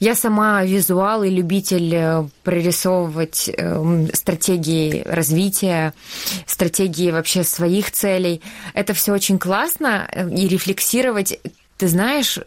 я 0.00 0.14
сама 0.14 0.64
визуал 0.64 1.22
и 1.22 1.30
любитель 1.30 1.94
э, 1.94 2.24
прорисовывать 2.42 3.50
стратегии 4.12 5.02
развития, 5.06 5.94
стратегии 6.46 7.10
вообще 7.10 7.44
своих 7.44 7.90
целей. 7.92 8.42
Это 8.74 8.94
все 8.94 9.12
очень 9.12 9.38
классно 9.38 10.08
и 10.14 10.48
рефлексировать. 10.48 11.38
Ты 11.78 11.88
знаешь, 11.88 12.38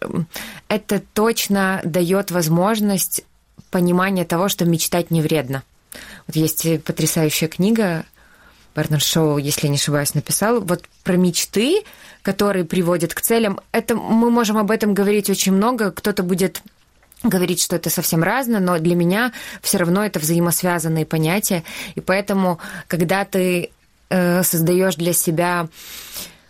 это 0.67 1.01
точно 1.13 1.81
дает 1.84 2.31
возможность 2.31 3.24
понимание 3.75 4.24
того, 4.24 4.48
что 4.48 4.63
мечтать 4.63 5.12
не 5.12 5.22
вредно. 5.22 5.63
Вот 6.27 6.38
есть 6.38 6.65
потрясающая 6.86 7.50
книга, 7.50 8.05
Бернард 8.74 9.03
Шоу, 9.03 9.38
если 9.38 9.67
не 9.67 9.75
ошибаюсь, 9.75 10.13
написал, 10.13 10.62
вот 10.62 10.86
про 11.03 11.17
мечты, 11.17 11.84
которые 12.22 12.63
приводят 12.63 13.13
к 13.13 13.20
целям. 13.20 13.60
Это 13.74 13.98
мы 13.98 14.32
можем 14.32 14.58
об 14.58 14.72
этом 14.72 14.94
говорить 14.94 15.29
очень 15.29 15.51
много. 15.51 15.91
Кто-то 15.91 16.24
будет 16.24 16.62
говорить, 17.22 17.62
что 17.62 17.75
это 17.75 17.89
совсем 17.89 18.24
разное, 18.24 18.62
но 18.62 18.79
для 18.79 18.96
меня 18.96 19.34
все 19.62 19.77
равно 19.77 20.05
это 20.05 20.20
взаимосвязанные 20.20 21.05
понятия. 21.05 21.65
И 21.96 22.00
поэтому, 22.00 22.60
когда 22.88 23.25
ты 23.25 23.72
э, 24.10 24.44
создаешь 24.44 24.96
для 24.96 25.12
себя 25.12 25.67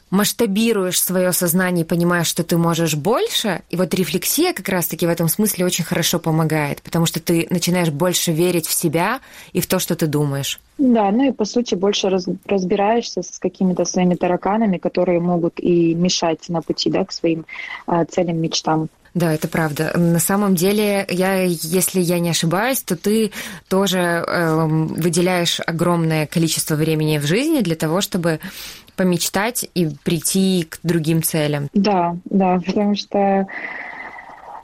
масштабируешь 0.10 1.02
свое 1.02 1.34
сознание 1.34 1.84
и 1.84 1.88
понимаешь, 1.88 2.28
что 2.28 2.44
ты 2.44 2.58
можешь 2.58 2.96
больше, 2.96 3.62
и 3.70 3.76
вот 3.76 3.94
рефлексия 3.94 4.54
как 4.54 4.70
раз-таки 4.70 5.06
в 5.06 5.10
этом 5.10 5.28
смысле 5.28 5.66
очень 5.66 5.84
хорошо 5.84 6.20
помогает, 6.20 6.82
потому 6.82 7.06
что 7.06 7.20
ты 7.20 7.48
начинаешь 7.50 7.90
больше 7.90 8.32
верить 8.32 8.68
в 8.68 8.74
себя 8.74 9.20
и 9.54 9.62
в 9.62 9.68
то, 9.68 9.80
что 9.80 9.96
ты 9.96 10.08
думаешь. 10.08 10.60
Да, 10.78 11.10
ну 11.12 11.30
и 11.30 11.32
по 11.32 11.46
сути 11.46 11.76
больше 11.76 12.10
раз, 12.10 12.26
разбираешься 12.46 13.24
с 13.24 13.40
какими-то 13.40 13.86
своими 13.86 14.16
тараканами, 14.16 14.78
которые 14.78 15.20
могут 15.20 15.60
и 15.60 15.94
мешать 15.94 16.50
на 16.50 16.62
пути 16.62 16.90
да, 16.90 17.06
к 17.06 17.12
своим 17.12 17.46
э, 17.88 18.06
целям, 18.10 18.38
мечтам. 18.38 18.90
Да, 19.16 19.34
это 19.34 19.48
правда. 19.48 19.94
На 19.96 20.20
самом 20.20 20.56
деле, 20.56 21.06
я, 21.10 21.44
если 21.44 22.02
я 22.02 22.20
не 22.20 22.32
ошибаюсь, 22.32 22.82
то 22.82 22.98
ты 22.98 23.32
тоже 23.70 23.98
э, 24.00 24.66
выделяешь 24.66 25.62
огромное 25.66 26.28
количество 26.28 26.76
времени 26.76 27.18
в 27.18 27.26
жизни 27.26 27.62
для 27.62 27.76
того, 27.76 28.02
чтобы 28.02 28.42
помечтать 28.96 29.70
и 29.74 29.90
прийти 30.04 30.64
к 30.70 30.80
другим 30.84 31.24
целям. 31.24 31.68
Да, 31.74 32.18
да, 32.26 32.60
потому 32.66 32.96
что 32.96 33.48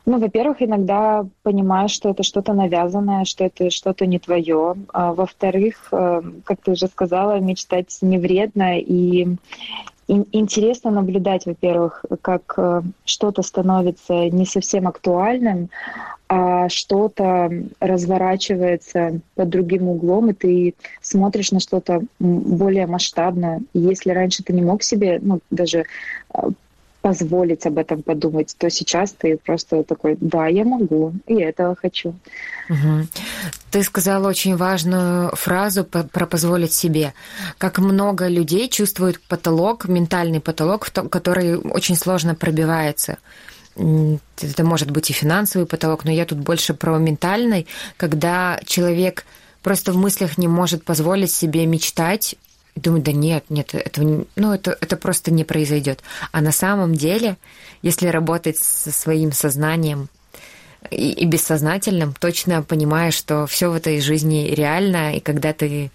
ну, 0.05 0.19
во-первых, 0.19 0.61
иногда 0.61 1.25
понимаешь, 1.43 1.91
что 1.91 2.09
это 2.09 2.23
что-то 2.23 2.53
навязанное, 2.53 3.23
что 3.23 3.45
это 3.45 3.69
что-то 3.69 4.07
не 4.07 4.17
твое. 4.17 4.75
А, 4.93 5.13
во-вторых, 5.13 5.89
э, 5.91 6.21
как 6.43 6.61
ты 6.61 6.71
уже 6.71 6.87
сказала, 6.87 7.39
мечтать 7.39 7.95
не 8.01 8.17
вредно. 8.17 8.79
И 8.79 9.35
интересно 10.31 10.91
наблюдать, 10.91 11.45
во-первых, 11.45 12.05
как 12.21 12.53
э, 12.57 12.81
что-то 13.05 13.41
становится 13.41 14.13
не 14.29 14.45
совсем 14.45 14.87
актуальным, 14.87 15.69
а 16.27 16.69
что-то 16.69 17.51
разворачивается 17.79 19.19
под 19.35 19.49
другим 19.49 19.89
углом, 19.89 20.29
и 20.29 20.33
ты 20.33 20.75
смотришь 21.01 21.51
на 21.51 21.59
что-то 21.59 22.03
более 22.19 22.87
масштабное. 22.87 23.61
Если 23.73 24.11
раньше 24.11 24.43
ты 24.43 24.53
не 24.53 24.61
мог 24.61 24.81
себе 24.83 25.19
ну, 25.21 25.41
даже 25.49 25.85
а, 26.33 26.49
позволить 27.01 27.65
об 27.65 27.77
этом 27.77 28.03
подумать, 28.03 28.55
то 28.57 28.69
сейчас 28.69 29.11
ты 29.11 29.37
просто 29.37 29.83
такой, 29.83 30.17
да, 30.21 30.47
я 30.47 30.63
могу, 30.63 31.13
и 31.27 31.35
этого 31.35 31.75
хочу. 31.75 32.09
Угу. 32.69 33.07
Ты 33.71 33.83
сказала 33.83 34.27
очень 34.29 34.55
важную 34.55 35.35
фразу 35.35 35.83
про 35.83 36.25
позволить 36.25 36.73
себе. 36.73 37.13
Как 37.57 37.79
много 37.79 38.27
людей 38.27 38.69
чувствуют 38.69 39.19
потолок, 39.21 39.87
ментальный 39.87 40.39
потолок, 40.39 40.89
который 41.09 41.57
очень 41.57 41.95
сложно 41.95 42.35
пробивается 42.35 43.17
это 43.75 44.63
может 44.63 44.91
быть 44.91 45.09
и 45.09 45.13
финансовый 45.13 45.65
потолок, 45.65 46.03
но 46.03 46.11
я 46.11 46.25
тут 46.25 46.39
больше 46.39 46.73
про 46.73 46.97
ментальный, 46.97 47.67
когда 47.97 48.59
человек 48.65 49.25
просто 49.63 49.93
в 49.93 49.97
мыслях 49.97 50.37
не 50.37 50.47
может 50.47 50.83
позволить 50.83 51.31
себе 51.31 51.65
мечтать, 51.65 52.35
и 52.75 52.79
думает, 52.79 53.03
да 53.03 53.11
нет, 53.11 53.45
нет, 53.49 53.73
это, 53.73 54.01
ну, 54.01 54.53
это, 54.53 54.77
это 54.79 54.95
просто 54.95 55.31
не 55.31 55.43
произойдет. 55.43 56.01
А 56.31 56.41
на 56.41 56.51
самом 56.51 56.95
деле, 56.95 57.37
если 57.81 58.07
работать 58.07 58.57
со 58.57 58.91
своим 58.91 59.31
сознанием 59.31 60.09
и, 60.89 61.11
и 61.11 61.25
бессознательным, 61.25 62.13
точно 62.19 62.63
понимаешь, 62.63 63.15
что 63.15 63.45
все 63.45 63.69
в 63.69 63.75
этой 63.75 63.99
жизни 64.01 64.53
реально, 64.55 65.15
и 65.15 65.19
когда 65.19 65.53
ты 65.53 65.91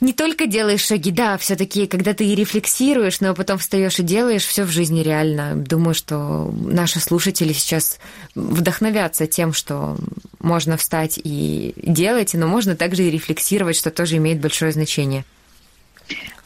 не 0.00 0.12
только 0.12 0.46
делаешь 0.46 0.84
шаги, 0.84 1.10
да, 1.10 1.38
все-таки, 1.38 1.86
когда 1.86 2.12
ты 2.12 2.34
рефлексируешь, 2.34 3.20
но 3.20 3.34
потом 3.34 3.58
встаешь 3.58 3.98
и 3.98 4.02
делаешь, 4.02 4.44
все 4.44 4.64
в 4.64 4.70
жизни 4.70 5.00
реально. 5.00 5.54
Думаю, 5.56 5.94
что 5.94 6.52
наши 6.54 7.00
слушатели 7.00 7.54
сейчас 7.54 7.98
вдохновятся 8.34 9.26
тем, 9.26 9.54
что 9.54 9.96
можно 10.40 10.76
встать 10.76 11.18
и 11.22 11.72
делать, 11.76 12.34
но 12.34 12.46
можно 12.46 12.76
также 12.76 13.04
и 13.04 13.10
рефлексировать, 13.10 13.76
что 13.76 13.90
тоже 13.90 14.18
имеет 14.18 14.40
большое 14.40 14.72
значение. 14.72 15.24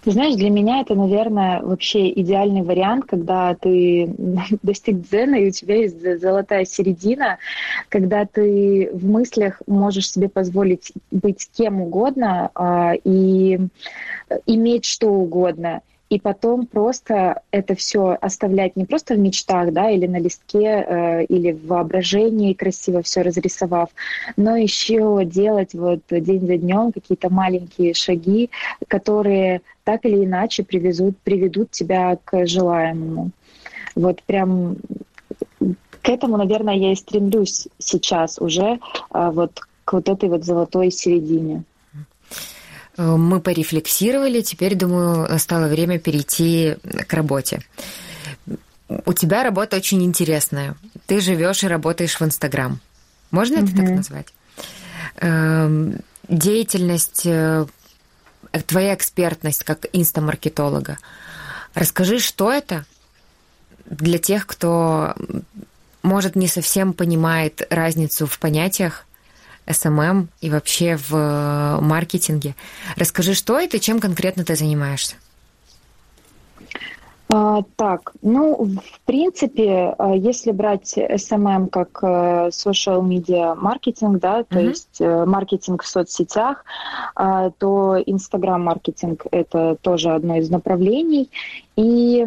Ты 0.03 0.13
знаешь, 0.13 0.37
для 0.37 0.49
меня 0.49 0.81
это, 0.81 0.95
наверное, 0.95 1.61
вообще 1.61 2.11
идеальный 2.11 2.63
вариант, 2.63 3.05
когда 3.07 3.55
ты 3.55 4.09
достиг 4.63 5.01
дзена, 5.01 5.37
и 5.37 5.49
у 5.49 5.51
тебя 5.51 5.77
есть 5.77 6.21
золотая 6.21 6.65
середина, 6.65 7.39
когда 7.89 8.25
ты 8.25 8.91
в 8.93 9.05
мыслях 9.07 9.61
можешь 9.67 10.11
себе 10.11 10.29
позволить 10.29 10.93
быть 11.11 11.51
кем 11.57 11.81
угодно 11.81 12.51
а, 12.55 12.95
и 13.05 13.59
иметь 14.47 14.85
что 14.85 15.09
угодно 15.09 15.83
и 16.11 16.19
потом 16.19 16.67
просто 16.67 17.43
это 17.51 17.75
все 17.75 18.17
оставлять 18.21 18.77
не 18.77 18.85
просто 18.85 19.15
в 19.15 19.19
мечтах, 19.19 19.73
да, 19.73 19.91
или 19.91 20.07
на 20.07 20.19
листке, 20.19 20.85
э, 20.87 21.25
или 21.25 21.53
в 21.53 21.67
воображении 21.67 22.55
красиво 22.55 23.03
все 23.03 23.23
разрисовав, 23.23 23.91
но 24.37 24.57
еще 24.57 25.23
делать 25.25 25.75
вот 25.75 26.01
день 26.11 26.47
за 26.47 26.57
днем 26.57 26.93
какие-то 26.93 27.31
маленькие 27.31 27.95
шаги, 27.95 28.51
которые 28.89 29.61
так 29.85 30.05
или 30.05 30.25
иначе 30.25 30.65
привезут, 30.65 31.17
приведут 31.19 31.71
тебя 31.71 32.19
к 32.25 32.47
желаемому. 32.47 33.31
Вот 33.95 34.23
прям 34.23 34.77
к 36.03 36.09
этому, 36.09 36.37
наверное, 36.39 36.75
я 36.75 36.93
и 36.93 36.97
стремлюсь 36.97 37.69
сейчас 37.79 38.39
уже, 38.39 38.79
э, 39.13 39.31
вот 39.31 39.61
к 39.85 39.93
вот 39.93 40.09
этой 40.09 40.29
вот 40.29 40.45
золотой 40.45 40.91
середине. 40.91 41.65
Мы 42.99 43.41
порефлексировали, 43.41 44.41
теперь, 44.41 44.75
думаю, 44.75 45.29
настало 45.29 45.69
время 45.69 46.01
перейти 46.01 46.77
к 47.07 47.13
работе. 47.15 47.63
У 48.89 49.13
тебя 49.13 49.45
работа 49.45 49.77
очень 49.77 50.03
интересная. 50.03 50.75
Ты 51.07 51.21
живешь 51.21 51.63
и 51.63 51.69
работаешь 51.69 52.19
в 52.19 52.25
Инстаграм. 52.25 52.81
Можно 53.31 53.57
mm-hmm. 53.57 53.65
это 53.65 53.77
так 53.77 53.91
назвать? 53.91 54.27
Эм, 55.17 56.01
деятельность, 56.29 57.23
э, 57.25 57.67
твоя 58.67 58.95
экспертность 58.95 59.63
как 59.63 59.87
инстамаркетолога. 59.93 60.99
Расскажи, 61.75 62.19
что 62.19 62.53
это 62.53 62.85
для 63.87 64.19
тех, 64.19 64.47
кто, 64.47 65.15
может, 66.03 66.37
не 66.37 66.49
совсем 66.49 66.93
понимает 66.93 67.67
разницу 67.71 68.27
в 68.27 68.39
понятиях, 68.39 69.07
SMM 69.69 70.29
и 70.41 70.51
вообще 70.51 70.97
в 70.97 71.15
э, 71.15 71.81
маркетинге. 71.81 72.55
Расскажи, 72.97 73.35
что 73.35 73.59
это, 73.59 73.79
чем 73.79 74.01
конкретно 74.01 74.45
ты 74.45 74.57
занимаешься? 74.57 75.17
А, 77.31 77.63
так, 77.77 78.13
ну, 78.23 78.65
в 78.65 79.01
принципе, 79.05 79.95
а, 79.99 80.15
если 80.15 80.51
брать 80.51 80.97
SMM 80.97 81.69
как 81.69 81.99
э, 82.03 82.49
social 82.49 83.03
media 83.03 83.55
маркетинг, 83.55 84.19
да, 84.19 84.45
то 84.45 84.59
uh-huh. 84.59 84.69
есть 84.69 85.01
э, 85.01 85.25
маркетинг 85.27 85.83
в 85.83 85.87
соцсетях, 85.87 86.65
а, 87.15 87.51
то 87.51 87.99
Instagram 87.99 88.63
маркетинг 88.63 89.27
это 89.31 89.77
тоже 89.83 90.11
одно 90.11 90.37
из 90.37 90.49
направлений. 90.49 91.31
И 91.77 92.27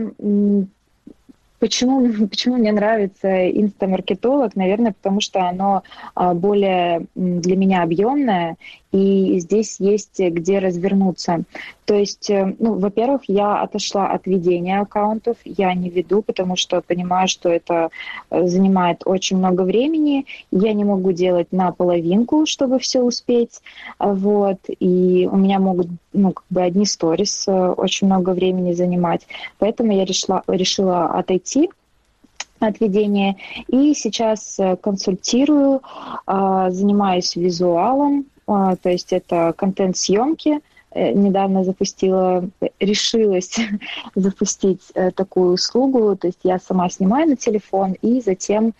Почему, 1.62 2.27
почему 2.27 2.58
мне 2.58 2.72
нравится 2.72 3.50
инстамаркетолог? 3.50 4.56
Наверное, 4.56 4.94
потому 4.94 5.22
что 5.22 5.48
оно 5.48 5.84
а, 6.15 6.34
более 6.34 7.06
для 7.15 7.56
меня 7.56 7.84
объемное, 7.84 8.58
и 8.91 9.39
здесь 9.39 9.79
есть 9.79 10.19
где 10.19 10.60
развернуться. 10.60 11.43
То 11.86 11.95
есть, 11.95 12.29
э, 12.29 12.55
ну, 12.60 12.75
во-первых, 12.75 13.24
я 13.27 13.62
отошла 13.62 14.07
от 14.07 14.25
ведения 14.27 14.79
аккаунтов, 14.79 15.38
я 15.45 15.74
не 15.74 15.89
веду, 15.89 16.21
потому 16.21 16.55
что 16.55 16.81
понимаю, 16.81 17.27
что 17.27 17.50
это 17.50 17.89
э, 18.29 18.48
занимает 18.48 19.01
очень 19.05 19.38
много 19.38 19.63
времени, 19.63 20.25
я 20.51 20.74
не 20.74 20.83
могу 20.83 21.12
делать 21.12 21.51
на 21.51 21.71
половинку, 21.71 22.45
чтобы 22.45 22.79
все 22.79 23.01
успеть, 23.01 23.62
вот, 24.00 24.60
и 24.67 25.27
у 25.31 25.38
меня 25.38 25.60
могут, 25.60 25.88
ну, 26.13 26.31
как 26.31 26.45
бы 26.50 26.62
одни 26.62 26.86
сторис 26.86 27.45
э, 27.48 27.51
очень 27.51 28.07
много 28.07 28.31
времени 28.31 28.74
занимать, 28.74 29.27
поэтому 29.57 29.93
я 29.93 30.05
решила, 30.05 30.43
решила 30.48 31.07
отойти 31.07 31.69
от 32.60 32.79
ведения. 32.79 33.38
И 33.67 33.93
сейчас 33.95 34.60
консультирую, 34.81 35.81
а, 36.27 36.69
занимаюсь 36.69 37.36
визуалом, 37.36 38.25
а, 38.27 38.30
то 38.81 38.89
есть 38.89 39.13
это 39.13 39.53
контент-съемки. 39.58 40.62
Э, 40.93 41.13
недавно 41.13 41.63
запустила, 41.63 42.43
решилась 42.79 43.55
запустить 44.15 44.81
э, 44.93 45.12
такую 45.12 45.53
услугу, 45.53 46.17
то 46.17 46.28
есть 46.28 46.39
я 46.43 46.60
сама 46.60 46.89
снимаю 46.89 47.30
на 47.30 47.36
телефон 47.38 47.93
и 48.02 48.19
затем 48.19 48.73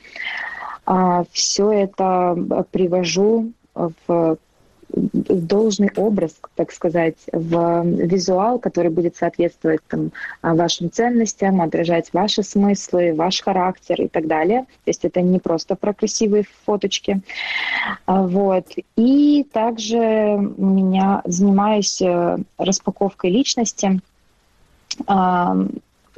а, 0.86 1.24
все 1.32 1.72
это 1.72 2.66
привожу 2.72 3.54
в 3.76 4.38
должный 4.94 5.92
образ, 5.96 6.36
так 6.56 6.72
сказать, 6.72 7.18
в 7.32 7.84
визуал, 7.86 8.60
который 8.60 8.92
будет 8.92 9.16
соответствовать 9.16 9.82
там, 9.88 10.12
вашим 10.42 10.92
ценностям, 10.92 11.62
отражать 11.62 12.10
ваши 12.14 12.44
смыслы, 12.44 13.14
ваш 13.14 13.42
характер 13.42 14.02
и 14.02 14.08
так 14.08 14.28
далее. 14.28 14.62
То 14.84 14.90
есть 14.90 15.06
это 15.06 15.22
не 15.22 15.40
просто 15.40 15.76
про 15.76 15.94
красивые 15.94 16.46
фоточки. 16.66 17.22
А, 18.06 18.24
вот. 18.24 18.68
И 18.96 19.46
также 19.52 19.98
меня 19.98 21.22
занимаюсь 21.26 22.02
э, 22.02 22.38
распаковкой 22.58 23.32
личности. 23.32 24.02
А, 25.08 25.56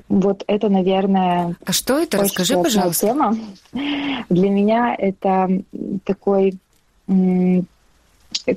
вот 0.10 0.44
это, 0.48 0.70
наверное... 0.70 1.56
А 1.66 1.72
что 1.72 1.98
это? 2.00 2.18
Расскажи, 2.18 2.56
пожалуйста. 2.56 3.08
Тема. 3.08 3.38
Для 4.30 4.50
меня 4.50 4.96
это 4.98 5.50
такой 6.04 6.56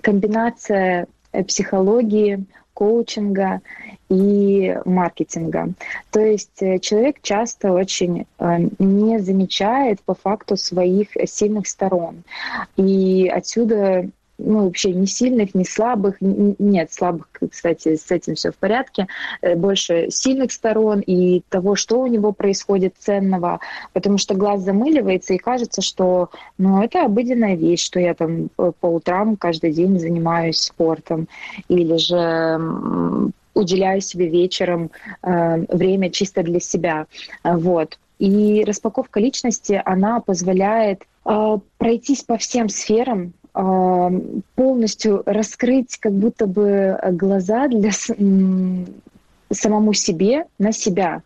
комбинация 0.03 1.07
э, 1.33 1.45
психологии, 1.45 2.45
коучинга 2.75 3.61
и 4.09 4.77
маркетинга. 4.85 5.73
То 6.11 6.21
есть 6.21 6.61
э, 6.63 6.79
человек 6.79 7.17
часто 7.23 7.73
очень 7.73 8.27
э, 8.39 8.59
не 8.79 9.19
замечает 9.19 10.01
по 10.03 10.15
факту 10.15 10.57
своих 10.57 11.09
сильных 11.25 11.67
сторон. 11.67 12.23
И 12.77 13.29
отсюда 13.29 14.09
ну, 14.39 14.65
вообще 14.65 14.93
ни 14.93 15.07
сильных, 15.07 15.55
ни 15.55 15.65
слабых. 15.65 16.17
Нет, 16.21 16.93
слабых, 16.93 17.29
кстати, 17.51 17.97
с 17.97 18.11
этим 18.11 18.35
все 18.35 18.53
в 18.53 18.57
порядке. 18.57 19.07
Э, 19.41 19.55
больше 19.55 20.11
сильных 20.11 20.53
сторон 20.53 21.01
и 21.01 21.43
того, 21.49 21.75
что 21.75 22.01
у 22.01 22.07
него 22.07 22.33
происходит 22.33 22.95
ценного. 22.99 23.61
Потому 23.93 24.19
что 24.19 24.35
глаз 24.35 24.61
замыливается 24.61 25.35
и 25.35 25.39
кажется, 25.39 25.81
что 25.83 26.31
ну, 26.59 26.83
это 26.83 27.05
обыденная 27.05 27.57
вещь, 27.57 27.85
что 27.85 27.99
я 27.99 28.15
там 28.15 28.49
э, 28.59 28.73
по 28.79 28.87
утрам 28.87 29.37
каждый 29.37 29.73
день 29.73 29.99
занимаюсь 29.99 30.59
спортом. 30.59 31.29
Или 31.69 31.97
же 31.97 33.33
уделяю 33.55 34.03
себе 34.03 34.29
вечером 34.29 34.91
э, 35.23 35.65
время 35.75 36.11
чисто 36.11 36.43
для 36.43 36.61
себя. 36.61 37.07
Вот. 37.43 37.99
И 38.19 38.65
распаковка 38.67 39.21
личности, 39.21 39.81
она 39.85 40.21
позволяет 40.21 41.05
э, 41.25 41.59
пройтись 41.79 42.23
по 42.23 42.37
всем 42.37 42.69
сферам 42.69 43.33
полностью 43.57 45.23
раскрыть 45.25 45.97
как 45.99 46.13
будто 46.13 46.47
бы 46.47 46.99
глаза 47.13 47.69
для 47.69 47.91
самому 49.51 49.93
себе 49.95 50.45
на 50.59 50.73
себя. 50.73 51.23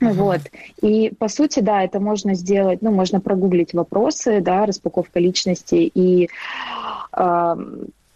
Uh-huh. 0.00 0.12
Вот. 0.12 0.40
И 0.82 1.12
по 1.18 1.28
сути, 1.28 1.60
да, 1.60 1.82
это 1.82 2.00
можно 2.00 2.34
сделать, 2.34 2.82
ну, 2.82 2.90
можно 2.90 3.20
прогуглить 3.20 3.74
вопросы, 3.74 4.40
да, 4.40 4.66
распаковка 4.66 5.20
личности 5.20 5.90
и 5.94 6.28
э, 7.16 7.56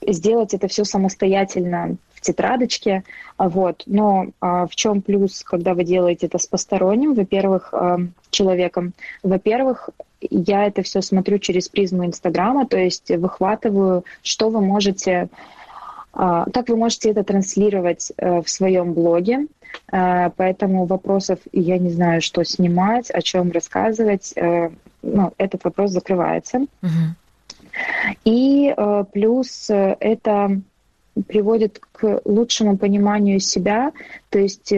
сделать 0.07 0.55
это 0.55 0.69
все 0.69 0.85
самостоятельно 0.85 1.97
в 2.15 2.21
тетрадочке. 2.21 3.05
Вот. 3.39 3.85
Но 3.87 4.27
э, 4.27 4.67
в 4.69 4.75
чем 4.75 5.03
плюс, 5.03 5.43
когда 5.45 5.75
вы 5.75 5.85
делаете 5.85 6.27
это 6.27 6.39
с 6.39 6.47
посторонним, 6.47 7.15
во-первых, 7.15 7.73
э, 7.73 7.99
человеком? 8.31 8.93
Во-первых, 9.23 9.91
я 10.21 10.67
это 10.67 10.83
все 10.83 11.01
смотрю 11.03 11.39
через 11.39 11.69
призму 11.69 12.05
Инстаграма, 12.07 12.67
то 12.67 12.77
есть 12.77 13.11
выхватываю, 13.11 14.05
что 14.23 14.51
вы 14.51 14.61
можете, 14.61 15.29
а, 16.13 16.47
как 16.51 16.69
вы 16.69 16.77
можете 16.77 17.11
это 17.11 17.23
транслировать 17.23 18.13
э, 18.17 18.43
в 18.43 18.49
своем 18.49 18.95
блоге. 18.95 19.47
Э, 19.93 20.31
поэтому 20.37 20.87
вопросов 20.87 21.39
я 21.53 21.79
не 21.79 21.91
знаю, 21.91 22.21
что 22.21 22.45
снимать, 22.45 23.11
о 23.11 23.23
чем 23.23 23.53
рассказывать. 23.53 24.33
Э, 24.37 24.71
ну, 25.03 25.33
этот 25.39 25.65
вопрос 25.65 25.93
закрывается. 25.93 26.67
И 28.25 28.75
плюс 29.13 29.71
это 29.71 30.61
приводит 31.29 31.81
к 31.93 32.23
лучшему 32.25 32.77
пониманию 32.77 33.39
себя, 33.39 33.93
то 34.31 34.41
есть 34.41 34.73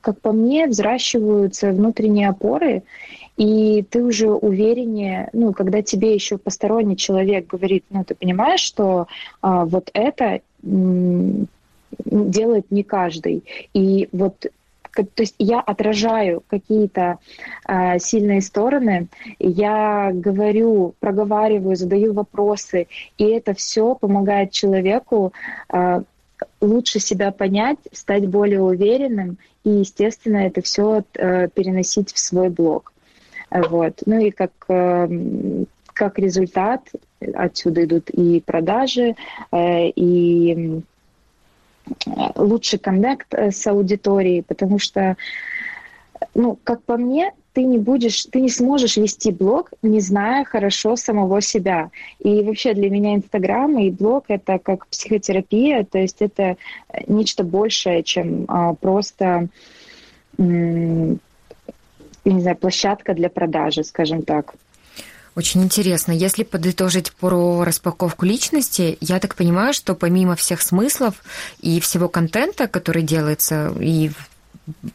как 0.00 0.20
по 0.20 0.32
мне, 0.32 0.66
взращиваются 0.66 1.70
внутренние 1.70 2.28
опоры, 2.28 2.82
и 3.40 3.82
ты 3.88 4.02
уже 4.02 4.28
увереннее, 4.28 5.30
ну, 5.32 5.54
когда 5.54 5.80
тебе 5.80 6.12
еще 6.12 6.36
посторонний 6.36 6.98
человек 6.98 7.46
говорит, 7.46 7.84
ну, 7.88 8.04
ты 8.04 8.14
понимаешь, 8.14 8.60
что 8.60 9.06
а, 9.40 9.64
вот 9.64 9.88
это 9.94 10.42
делает 10.62 11.48
не 12.70 12.82
каждый. 12.82 13.44
И 13.72 14.10
вот 14.12 14.46
то 14.92 15.06
есть 15.16 15.36
я 15.38 15.60
отражаю 15.60 16.42
какие-то 16.48 17.18
э, 17.66 17.98
сильные 18.00 18.42
стороны, 18.42 19.06
я 19.38 20.10
говорю, 20.12 20.94
проговариваю, 20.98 21.76
задаю 21.76 22.12
вопросы, 22.12 22.88
и 23.16 23.24
это 23.24 23.54
все 23.54 23.94
помогает 23.94 24.50
человеку 24.50 25.32
э, 25.72 26.02
лучше 26.60 26.98
себя 26.98 27.30
понять, 27.30 27.78
стать 27.92 28.26
более 28.26 28.62
уверенным, 28.62 29.38
и, 29.64 29.70
естественно, 29.70 30.38
это 30.38 30.60
все 30.60 31.04
э, 31.14 31.48
переносить 31.48 32.12
в 32.12 32.18
свой 32.18 32.50
блог. 32.50 32.92
Вот. 33.50 34.02
Ну 34.06 34.18
и 34.20 34.30
как, 34.30 34.52
э, 34.68 35.64
как 35.86 36.18
результат 36.18 36.82
отсюда 37.34 37.84
идут 37.84 38.10
и 38.10 38.40
продажи, 38.40 39.16
э, 39.52 39.88
и 39.88 40.82
лучший 42.36 42.78
коннект 42.78 43.34
э, 43.34 43.50
с 43.50 43.66
аудиторией, 43.66 44.42
потому 44.42 44.78
что, 44.78 45.16
ну, 46.34 46.58
как 46.62 46.82
по 46.84 46.96
мне, 46.96 47.32
ты 47.52 47.64
не 47.64 47.78
будешь, 47.78 48.26
ты 48.26 48.40
не 48.40 48.48
сможешь 48.48 48.96
вести 48.96 49.32
блог, 49.32 49.72
не 49.82 50.00
зная 50.00 50.44
хорошо 50.44 50.94
самого 50.94 51.40
себя. 51.40 51.90
И 52.20 52.42
вообще 52.42 52.74
для 52.74 52.90
меня 52.90 53.16
Инстаграм 53.16 53.76
и 53.78 53.90
блог— 53.90 54.26
это 54.28 54.58
как 54.58 54.86
психотерапия, 54.86 55.84
то 55.84 55.98
есть 55.98 56.22
это 56.22 56.56
нечто 57.08 57.42
большее, 57.42 58.04
чем 58.04 58.44
а, 58.46 58.74
просто, 58.74 59.48
не 62.24 62.40
знаю, 62.40 62.56
площадка 62.56 63.14
для 63.14 63.28
продажи, 63.28 63.84
скажем 63.84 64.22
так. 64.22 64.54
Очень 65.36 65.62
интересно. 65.62 66.12
Если 66.12 66.42
подытожить 66.42 67.12
про 67.12 67.64
распаковку 67.64 68.26
личности, 68.26 68.98
я 69.00 69.20
так 69.20 69.36
понимаю, 69.36 69.72
что 69.72 69.94
помимо 69.94 70.34
всех 70.34 70.60
смыслов 70.60 71.22
и 71.60 71.80
всего 71.80 72.08
контента, 72.08 72.66
который 72.66 73.02
делается 73.02 73.72
и 73.80 74.10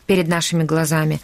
перед 0.06 0.28
нашими 0.28 0.64
глазами, 0.64 1.20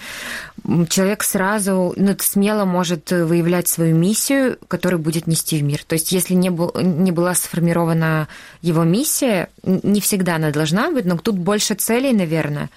человек 0.90 1.24
сразу 1.24 1.94
ну, 1.96 2.16
смело 2.20 2.66
может 2.66 3.12
выявлять 3.12 3.68
свою 3.68 3.96
миссию, 3.96 4.58
которую 4.68 5.00
будет 5.00 5.28
нести 5.28 5.58
в 5.60 5.64
мир. 5.64 5.84
То 5.84 5.94
есть, 5.94 6.12
если 6.12 6.34
не, 6.34 6.50
был, 6.50 6.72
не 6.76 7.12
была 7.12 7.34
сформирована 7.34 8.28
его 8.62 8.84
миссия, 8.84 9.50
не 9.64 10.02
всегда 10.02 10.36
она 10.36 10.52
должна 10.52 10.92
быть, 10.92 11.06
но 11.06 11.18
тут 11.18 11.38
больше 11.38 11.76
целей, 11.76 12.14
наверное, 12.14 12.70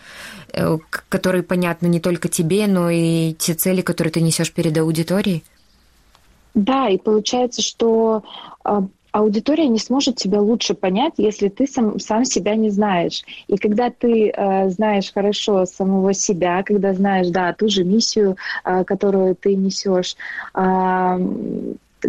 э, 0.52 0.78
которые 1.08 1.42
понятны 1.42 1.86
не 1.86 2.00
только 2.00 2.28
тебе, 2.28 2.66
но 2.66 2.90
и 2.90 3.34
те 3.34 3.54
цели, 3.54 3.82
которые 3.82 4.12
ты 4.12 4.20
несешь 4.20 4.52
перед 4.52 4.76
аудиторией. 4.78 5.44
Да, 6.54 6.88
и 6.88 6.98
получается, 6.98 7.62
что 7.62 8.22
а, 8.62 8.84
аудитория 9.14 9.68
не 9.68 9.78
сможет 9.78 10.16
тебя 10.16 10.40
лучше 10.40 10.74
понять, 10.74 11.14
если 11.18 11.48
ты 11.48 11.68
сам, 11.68 12.00
сам 12.00 12.24
себя 12.24 12.56
не 12.56 12.70
знаешь. 12.70 13.22
И 13.46 13.56
когда 13.56 13.88
ты 13.88 14.30
э, 14.30 14.68
знаешь 14.70 15.12
хорошо 15.12 15.66
самого 15.66 16.12
себя, 16.12 16.64
когда 16.64 16.92
знаешь, 16.94 17.28
да, 17.28 17.52
ту 17.52 17.68
же 17.68 17.84
миссию, 17.84 18.36
э, 18.64 18.82
которую 18.82 19.36
ты 19.36 19.54
несешь, 19.54 20.16
э, 20.54 21.18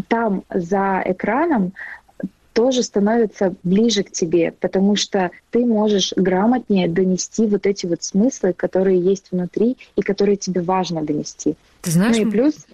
там 0.08 0.44
за 0.50 1.04
экраном 1.06 1.74
тоже 2.54 2.82
становится 2.82 3.54
ближе 3.62 4.02
к 4.02 4.12
тебе, 4.12 4.54
потому 4.60 4.96
что 4.96 5.30
ты 5.52 5.64
можешь 5.64 6.12
грамотнее 6.16 6.88
донести 6.88 7.46
вот 7.46 7.68
эти 7.68 7.86
вот 7.86 8.02
смыслы, 8.02 8.54
которые 8.54 9.00
есть 9.00 9.28
внутри 9.32 9.78
и 9.96 10.02
которые 10.02 10.38
тебе 10.38 10.62
важно 10.62 11.04
донести. 11.04 11.56
Ты 11.82 11.92
знаешь? 11.92 12.18
Ну 12.18 12.28
и 12.28 12.32
плюс 12.32 12.66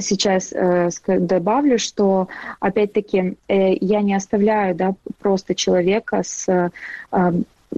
сейчас 0.00 0.52
э, 0.52 0.90
добавлю, 1.06 1.78
что 1.78 2.28
опять-таки 2.60 3.36
э, 3.48 3.74
я 3.80 4.02
не 4.02 4.14
оставляю 4.14 4.74
да, 4.74 4.94
просто 5.18 5.54
человека 5.54 6.22
с 6.22 6.48
э, 6.48 7.32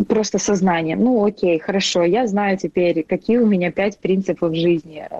просто 0.09 0.39
сознанием. 0.39 1.01
Ну, 1.01 1.25
окей, 1.25 1.59
хорошо, 1.59 2.03
я 2.03 2.27
знаю 2.27 2.59
теперь, 2.59 3.05
какие 3.05 3.39
у 3.39 3.47
меня 3.47 3.71
пять 3.71 3.99
принципов 3.99 4.55
жизни, 4.55 5.07
э, 5.09 5.17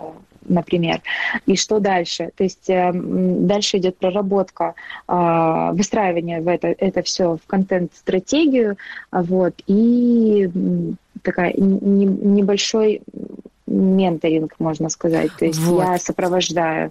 например. 0.49 1.01
И 1.47 1.57
что 1.57 1.79
дальше? 1.79 2.31
То 2.37 2.45
есть 2.45 2.69
э, 2.69 2.91
дальше 2.93 3.79
идет 3.79 3.97
проработка, 3.97 4.75
э, 5.09 5.71
выстраивание 5.73 6.41
в 6.41 6.49
это, 6.49 6.69
это 6.69 7.03
все 7.03 7.37
в 7.37 7.47
контент-стратегию, 7.47 8.77
вот, 9.11 9.55
и 9.67 10.49
такая 11.23 11.55
небольшой 11.55 13.03
менторинг, 13.67 14.55
можно 14.59 14.89
сказать. 14.89 15.31
То 15.39 15.45
есть 15.45 15.59
вот. 15.59 15.83
я 15.85 15.99
сопровождаю. 15.99 16.91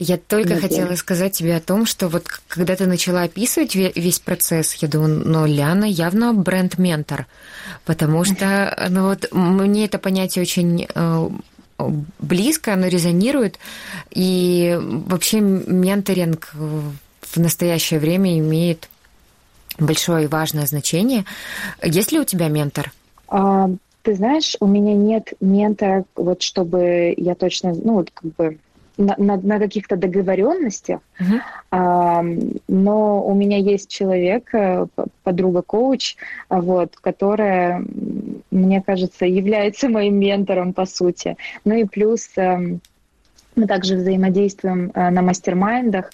Я 0.00 0.18
только 0.18 0.56
хотела 0.56 0.96
сказать 0.96 1.34
тебе 1.34 1.54
о 1.54 1.60
том, 1.60 1.86
что 1.86 2.08
вот 2.08 2.26
когда 2.48 2.74
ты 2.74 2.86
начала 2.86 3.22
описывать 3.22 3.76
весь 3.76 4.18
процесс, 4.18 4.74
я 4.74 4.88
думаю, 4.88 5.22
ну, 5.24 5.46
Ляна 5.46 5.84
явно 5.84 6.34
бренд-ментор, 6.34 7.26
потому 7.84 8.24
что 8.24 8.76
ну, 8.90 9.08
вот, 9.08 9.28
мне 9.30 9.84
это 9.84 9.98
понятие 9.98 10.42
очень 10.42 10.88
э, 10.92 11.28
близко, 12.18 12.74
оно 12.74 12.88
резонирует, 12.88 13.60
и 14.10 14.76
вообще 14.80 15.38
менторинг 15.40 16.50
в 16.54 17.36
настоящее 17.36 18.00
время 18.00 18.36
имеет 18.38 18.88
большое 19.78 20.24
и 20.24 20.28
важное 20.28 20.66
значение. 20.66 21.24
Есть 21.82 22.10
ли 22.10 22.18
у 22.18 22.24
тебя 22.24 22.48
ментор? 22.48 22.92
Ты 24.04 24.14
знаешь, 24.14 24.54
у 24.60 24.66
меня 24.66 24.94
нет 24.94 25.32
ментора, 25.40 26.04
вот 26.14 26.42
чтобы 26.42 27.14
я 27.16 27.34
точно, 27.34 27.72
ну 27.74 27.94
вот 27.94 28.10
как 28.12 28.34
бы 28.34 28.58
на, 28.98 29.14
на, 29.16 29.36
на 29.38 29.58
каких-то 29.58 29.96
договоренностях, 29.96 31.00
uh-huh. 31.18 31.40
а, 31.70 32.22
но 32.68 33.26
у 33.26 33.34
меня 33.34 33.56
есть 33.58 33.90
человек, 33.90 34.54
э, 34.54 34.86
подруга-коуч, 35.22 36.16
а, 36.48 36.60
вот, 36.60 36.96
которая, 36.96 37.82
мне 38.50 38.82
кажется, 38.82 39.24
является 39.24 39.88
моим 39.88 40.18
ментором 40.20 40.74
по 40.74 40.84
сути. 40.84 41.36
Ну 41.64 41.74
и 41.74 41.84
плюс 41.84 42.28
эм, 42.36 42.80
мы 43.56 43.66
также 43.66 43.96
взаимодействуем 43.96 44.92
э, 44.94 45.10
на 45.10 45.22
мастер-майндах, 45.22 46.10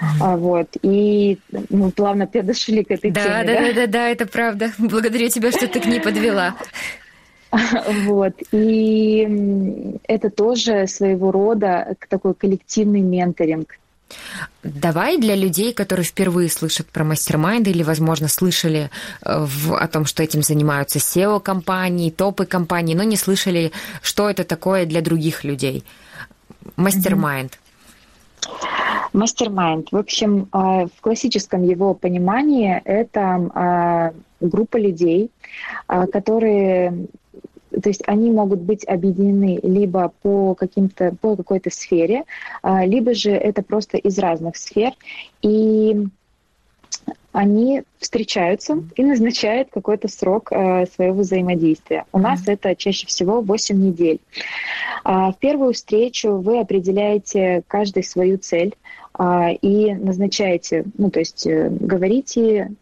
mm-hmm. 0.00 0.36
вот, 0.36 0.68
и 0.82 1.38
мы 1.70 1.90
плавно 1.90 2.26
подошли 2.26 2.84
к 2.84 2.92
этой 2.92 3.10
да, 3.10 3.24
теме. 3.24 3.44
Да, 3.44 3.66
да, 3.66 3.72
да, 3.72 3.86
да, 3.86 4.08
это 4.08 4.26
правда. 4.26 4.70
Благодарю 4.78 5.28
тебя, 5.28 5.50
что 5.50 5.66
ты 5.66 5.80
к 5.80 5.86
ней 5.86 6.00
подвела. 6.00 6.54
Вот. 8.06 8.34
И 8.52 9.98
это 10.08 10.30
тоже 10.30 10.86
своего 10.86 11.30
рода 11.30 11.96
такой 12.08 12.34
коллективный 12.34 13.00
менторинг. 13.00 13.78
Давай 14.62 15.18
для 15.18 15.34
людей, 15.34 15.72
которые 15.72 16.04
впервые 16.04 16.48
слышат 16.50 16.86
про 16.86 17.02
мастер-майнды 17.02 17.70
или, 17.70 17.82
возможно, 17.82 18.28
слышали 18.28 18.90
э, 19.24 19.44
в, 19.44 19.74
о 19.74 19.88
том, 19.88 20.04
что 20.04 20.22
этим 20.22 20.42
занимаются 20.42 20.98
SEO-компании, 20.98 22.10
топы 22.10 22.44
компании, 22.44 22.94
но 22.94 23.02
не 23.02 23.16
слышали, 23.16 23.72
что 24.02 24.28
это 24.28 24.44
такое 24.44 24.84
для 24.84 25.00
других 25.00 25.44
людей. 25.44 25.82
Мастер-майнд. 26.76 27.58
Мастер-майнд. 29.14 29.90
В 29.92 29.96
общем, 29.96 30.48
э, 30.52 30.86
в 30.94 31.00
классическом 31.00 31.62
его 31.62 31.94
понимании 31.94 32.82
это 32.84 34.12
э, 34.42 34.46
группа 34.46 34.76
людей, 34.76 35.30
которые 35.86 37.06
то 37.80 37.88
есть 37.88 38.02
они 38.06 38.30
могут 38.30 38.60
быть 38.60 38.86
объединены 38.86 39.60
либо 39.62 40.12
по 40.22 40.54
каким-то 40.54 41.14
по 41.20 41.36
какой-то 41.36 41.70
сфере, 41.70 42.24
а, 42.62 42.84
либо 42.84 43.14
же 43.14 43.30
это 43.30 43.62
просто 43.62 43.96
из 43.96 44.18
разных 44.18 44.56
сфер, 44.56 44.92
и 45.42 46.06
они 47.32 47.82
встречаются 47.98 48.82
и 48.94 49.02
назначают 49.02 49.68
какой-то 49.72 50.08
срок 50.08 50.52
э, 50.52 50.86
своего 50.94 51.20
взаимодействия. 51.20 52.04
У 52.12 52.18
mm-hmm. 52.18 52.22
нас 52.22 52.46
это 52.46 52.76
чаще 52.76 53.06
всего 53.06 53.40
8 53.40 53.76
недель. 53.76 54.20
А, 55.02 55.32
в 55.32 55.38
первую 55.38 55.72
встречу 55.72 56.36
вы 56.36 56.60
определяете 56.60 57.62
каждый 57.68 58.04
свою 58.04 58.36
цель 58.36 58.74
а, 59.14 59.50
и 59.50 59.94
назначаете, 59.94 60.84
ну 60.98 61.10
то 61.10 61.20
есть 61.20 61.46
э, 61.46 61.70
говорите, 61.70 62.72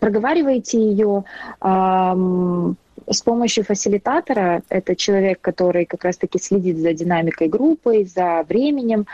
проговариваете 0.00 0.78
ее, 0.78 1.24
с 3.10 3.22
помощью 3.22 3.64
фасилитатора, 3.64 4.62
это 4.68 4.94
человек, 4.96 5.40
который 5.40 5.84
как 5.84 6.04
раз-таки 6.04 6.38
следит 6.38 6.78
за 6.78 6.92
динамикой 6.92 7.48
группы, 7.48 8.04
за 8.04 8.44
временем, 8.48 9.06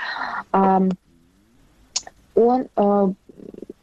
он 2.34 2.66
а, 2.76 3.12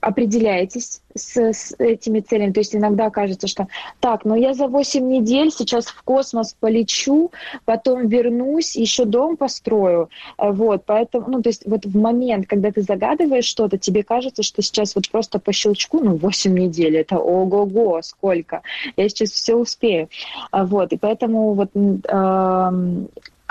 определяетесь 0.01 1.01
с, 1.15 1.37
с 1.37 1.75
этими 1.77 2.19
целями. 2.19 2.51
То 2.51 2.59
есть 2.59 2.75
иногда 2.75 3.09
кажется, 3.09 3.47
что 3.47 3.67
так, 3.99 4.25
ну 4.25 4.35
я 4.35 4.53
за 4.53 4.67
8 4.67 5.07
недель 5.07 5.51
сейчас 5.51 5.85
в 5.85 6.01
космос 6.03 6.55
полечу, 6.59 7.31
потом 7.65 8.07
вернусь, 8.07 8.75
еще 8.75 9.05
дом 9.05 9.37
построю. 9.37 10.09
Вот, 10.37 10.83
поэтому, 10.85 11.29
ну 11.29 11.41
то 11.41 11.49
есть 11.49 11.63
вот 11.65 11.85
в 11.85 11.95
момент, 11.95 12.47
когда 12.47 12.71
ты 12.71 12.81
загадываешь 12.81 13.45
что-то, 13.45 13.77
тебе 13.77 14.03
кажется, 14.03 14.43
что 14.43 14.61
сейчас 14.61 14.95
вот 14.95 15.09
просто 15.09 15.39
по 15.39 15.53
щелчку, 15.53 15.99
ну 16.03 16.17
8 16.17 16.57
недель, 16.57 16.97
это 16.97 17.17
ого-го, 17.17 18.01
сколько, 18.01 18.61
я 18.97 19.07
сейчас 19.07 19.29
все 19.29 19.55
успею. 19.55 20.09
Э, 20.51 20.65
вот, 20.65 20.91
и 20.93 20.97
поэтому 20.97 21.53
вот 21.53 21.71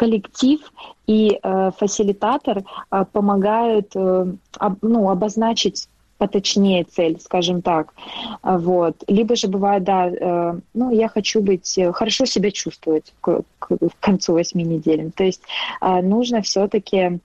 коллектив 0.00 0.60
и 1.06 1.38
э, 1.42 1.70
фасилитатор 1.76 2.62
э, 2.90 3.04
помогают 3.12 3.90
э, 3.94 4.32
ну, 4.80 5.10
обозначить 5.10 5.88
поточнее 6.20 6.84
цель, 6.84 7.18
скажем 7.18 7.62
так. 7.62 7.94
Вот. 8.42 9.02
Либо 9.08 9.34
же 9.36 9.48
бывает, 9.48 9.84
да, 9.84 10.54
ну, 10.74 10.92
я 10.92 11.08
хочу 11.08 11.40
быть, 11.40 11.78
хорошо 11.94 12.26
себя 12.26 12.50
чувствовать 12.50 13.14
к, 13.22 13.42
к, 13.58 13.76
к 13.76 14.00
концу 14.00 14.34
восьми 14.34 14.62
недель. 14.62 15.10
То 15.16 15.24
есть 15.24 15.42
нужно 15.80 16.42
все-таки 16.42 17.18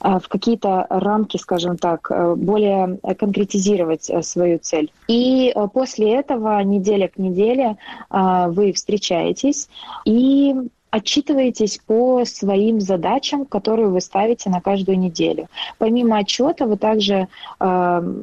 в 0.00 0.22
какие-то 0.28 0.86
рамки, 0.88 1.36
скажем 1.36 1.76
так, 1.76 2.10
более 2.36 2.98
конкретизировать 3.18 4.10
свою 4.22 4.58
цель. 4.58 4.90
И 5.08 5.52
после 5.74 6.14
этого 6.14 6.62
неделя 6.62 7.08
к 7.08 7.18
неделе 7.18 7.76
вы 8.10 8.72
встречаетесь 8.72 9.68
и 10.04 10.54
отчитываетесь 10.90 11.78
по 11.86 12.24
своим 12.24 12.80
задачам, 12.80 13.44
которые 13.44 13.88
вы 13.88 14.00
ставите 14.00 14.50
на 14.50 14.60
каждую 14.60 14.98
неделю. 14.98 15.48
Помимо 15.78 16.18
отчета 16.18 16.66
вы 16.66 16.76
также 16.76 17.28
э, 17.60 18.14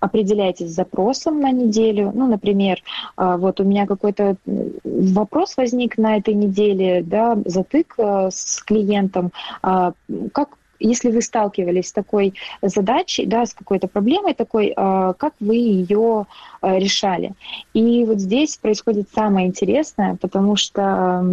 определяетесь 0.00 0.70
запросом 0.70 1.40
на 1.40 1.50
неделю. 1.50 2.12
Ну, 2.14 2.26
например, 2.26 2.82
э, 3.16 3.36
вот 3.38 3.60
у 3.60 3.64
меня 3.64 3.86
какой-то 3.86 4.36
вопрос 4.84 5.56
возник 5.56 5.98
на 5.98 6.16
этой 6.16 6.34
неделе, 6.34 7.02
да, 7.02 7.36
затык 7.44 7.94
э, 7.98 8.30
с 8.32 8.62
клиентом. 8.62 9.32
Э, 9.62 9.92
как 10.32 10.50
если 10.84 11.10
вы 11.10 11.22
сталкивались 11.22 11.88
с 11.88 11.92
такой 11.92 12.34
задачей, 12.62 13.26
да, 13.26 13.46
с 13.46 13.54
какой-то 13.54 13.88
проблемой 13.88 14.34
такой, 14.34 14.74
э, 14.76 15.14
как 15.18 15.34
вы 15.40 15.56
ее 15.56 16.26
э, 16.62 16.78
решали? 16.78 17.32
И 17.72 18.04
вот 18.04 18.18
здесь 18.18 18.56
происходит 18.56 19.08
самое 19.14 19.46
интересное, 19.46 20.16
потому 20.20 20.56
что 20.56 21.24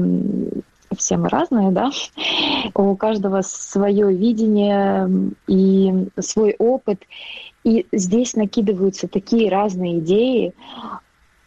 все 0.98 1.18
мы 1.18 1.30
разные, 1.30 1.72
да, 1.72 1.92
у 2.76 2.96
каждого 2.96 3.42
свое 3.42 4.14
видение 4.14 5.10
и 5.48 6.08
свой 6.20 6.56
опыт. 6.58 7.02
И 7.64 7.86
здесь 7.92 8.36
накидываются 8.36 9.08
такие 9.08 9.50
разные 9.50 10.00
идеи, 10.00 10.54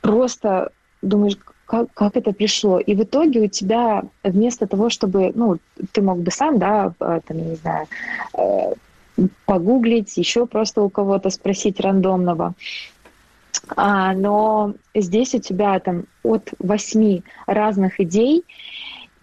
просто 0.01 0.71
думаешь, 1.03 1.37
как, 1.67 1.93
как 1.95 2.17
это 2.17 2.33
пришло. 2.33 2.79
И 2.79 2.95
в 2.95 3.03
итоге 3.03 3.41
у 3.41 3.49
тебя 3.49 4.05
вместо 4.23 4.67
того, 4.67 4.91
чтобы, 4.91 5.33
ну, 5.35 5.59
ты 5.93 6.03
мог 6.03 6.19
бы 6.19 6.31
сам, 6.31 6.59
да, 6.59 6.93
там, 6.99 7.21
я 7.29 7.35
не 7.35 7.57
знаю, 7.57 7.87
э, 8.37 8.75
погуглить, 9.47 10.17
еще 10.17 10.47
просто 10.47 10.83
у 10.83 10.91
кого-то 10.91 11.31
спросить 11.31 11.81
рандомного. 11.81 12.55
А, 13.77 14.13
но 14.13 14.75
здесь 14.95 15.35
у 15.35 15.39
тебя 15.39 15.79
там 15.81 16.05
от 16.23 16.51
восьми 16.59 17.23
разных 17.47 18.01
идей, 18.01 18.45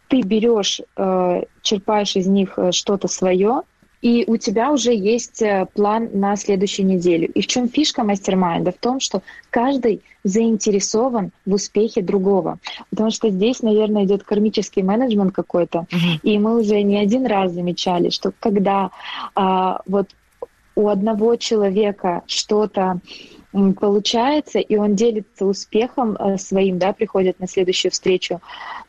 ты 0.08 0.22
берешь, 0.22 0.82
э, 0.98 1.44
черпаешь 1.62 2.16
из 2.16 2.28
них 2.28 2.58
э, 2.58 2.72
что-то 2.72 3.08
свое, 3.08 3.62
и 4.02 4.24
у 4.28 4.38
тебя 4.38 4.72
уже 4.72 4.94
есть 4.94 5.42
э, 5.42 5.68
план 5.74 6.10
на 6.14 6.36
следующую 6.36 6.88
неделю. 6.88 7.32
И 7.32 7.42
в 7.42 7.48
чем 7.48 7.70
фишка 7.70 8.04
мастер-майнда? 8.04 8.72
В 8.72 8.78
том, 8.78 9.00
что 9.00 9.22
каждый 9.50 10.02
заинтересован 10.24 11.32
в 11.46 11.54
успехе 11.54 12.02
другого. 12.02 12.60
Потому 12.90 13.12
что 13.12 13.30
здесь, 13.30 13.62
наверное, 13.62 14.06
идет 14.06 14.24
кармический 14.24 14.82
менеджмент 14.82 15.34
какой-то. 15.34 15.86
Uh-huh. 15.90 16.20
И 16.24 16.38
мы 16.38 16.60
уже 16.60 16.82
не 16.82 16.98
один 16.98 17.26
раз 17.26 17.54
замечали, 17.54 18.10
что 18.10 18.32
когда 18.40 18.92
а, 19.36 19.82
вот 19.88 20.10
у 20.76 20.88
одного 20.88 21.36
человека 21.38 22.22
что-то 22.28 23.00
получается, 23.52 24.60
и 24.60 24.78
он 24.78 24.96
делится 24.96 25.46
успехом 25.46 26.18
своим, 26.38 26.78
да, 26.78 26.94
приходит 26.94 27.40
на 27.40 27.48
следующую 27.48 27.92
встречу, 27.92 28.40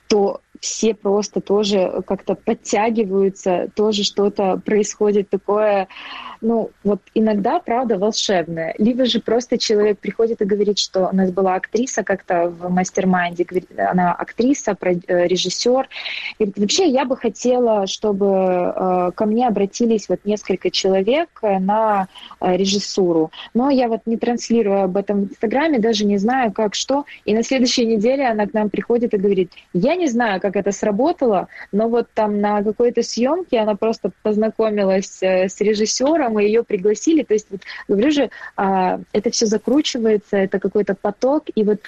то 0.06 0.41
все 0.62 0.94
просто 0.94 1.40
тоже 1.40 2.02
как-то 2.06 2.36
подтягиваются, 2.36 3.68
тоже 3.74 4.04
что-то 4.04 4.62
происходит 4.64 5.28
такое, 5.28 5.88
ну, 6.40 6.70
вот 6.84 7.00
иногда, 7.14 7.58
правда, 7.58 7.98
волшебное. 7.98 8.72
Либо 8.78 9.04
же 9.04 9.20
просто 9.20 9.58
человек 9.58 9.98
приходит 9.98 10.40
и 10.40 10.44
говорит, 10.44 10.78
что 10.78 11.08
у 11.08 11.16
нас 11.16 11.32
была 11.32 11.56
актриса 11.56 12.04
как-то 12.04 12.48
в 12.48 12.70
mastermind 12.70 13.32
е, 13.32 13.44
она 13.76 14.12
актриса, 14.12 14.76
э, 14.80 15.26
режиссер. 15.26 15.88
Говорит, 16.38 16.58
вообще 16.58 16.88
я 16.88 17.04
бы 17.06 17.16
хотела, 17.16 17.88
чтобы 17.88 18.26
э, 18.26 19.10
ко 19.16 19.26
мне 19.26 19.48
обратились 19.48 20.08
вот 20.08 20.20
несколько 20.24 20.70
человек 20.70 21.28
на 21.42 22.06
э, 22.40 22.56
режиссуру. 22.56 23.32
Но 23.52 23.68
я 23.68 23.88
вот 23.88 24.02
не 24.06 24.16
транслирую 24.16 24.82
об 24.82 24.96
этом 24.96 25.26
в 25.26 25.30
Инстаграме, 25.32 25.80
даже 25.80 26.04
не 26.04 26.18
знаю, 26.18 26.52
как, 26.52 26.76
что. 26.76 27.04
И 27.24 27.34
на 27.34 27.42
следующей 27.42 27.84
неделе 27.84 28.28
она 28.28 28.46
к 28.46 28.52
нам 28.52 28.70
приходит 28.70 29.12
и 29.12 29.16
говорит, 29.16 29.50
я 29.72 29.96
не 29.96 30.06
знаю, 30.06 30.40
как 30.40 30.51
это 30.56 30.72
сработало, 30.72 31.48
но 31.72 31.88
вот 31.88 32.08
там 32.14 32.40
на 32.40 32.62
какой-то 32.62 33.02
съемке 33.02 33.58
она 33.58 33.74
просто 33.74 34.10
познакомилась 34.22 35.18
э, 35.22 35.48
с 35.48 35.60
режиссером, 35.60 36.38
и 36.38 36.44
ее 36.44 36.62
пригласили. 36.62 37.22
То 37.22 37.34
есть, 37.34 37.46
вот, 37.50 37.60
говорю 37.88 38.10
же, 38.10 38.30
а, 38.56 39.00
это 39.12 39.30
все 39.30 39.46
закручивается, 39.46 40.36
это 40.36 40.58
какой-то 40.58 40.94
поток. 40.94 41.44
И 41.54 41.64
вот, 41.64 41.80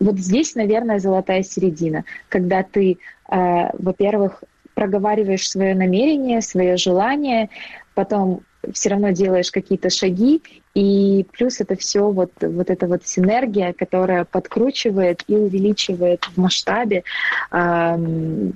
вот 0.00 0.18
здесь, 0.18 0.54
наверное, 0.54 0.98
золотая 0.98 1.42
середина, 1.42 2.04
когда 2.28 2.62
ты, 2.62 2.98
а, 3.28 3.70
во-первых, 3.78 4.42
проговариваешь 4.74 5.48
свое 5.48 5.74
намерение, 5.74 6.42
свое 6.42 6.76
желание, 6.76 7.48
потом 7.96 8.42
все 8.72 8.90
равно 8.90 9.10
делаешь 9.10 9.50
какие-то 9.50 9.90
шаги, 9.90 10.42
и 10.74 11.26
плюс 11.32 11.60
это 11.60 11.76
все 11.76 12.10
вот, 12.10 12.30
вот 12.40 12.70
эта 12.70 12.86
вот 12.86 13.06
синергия, 13.06 13.72
которая 13.72 14.24
подкручивает 14.24 15.24
и 15.28 15.34
увеличивает 15.34 16.24
в 16.24 16.36
масштабе 16.36 17.04
э, 17.50 18.50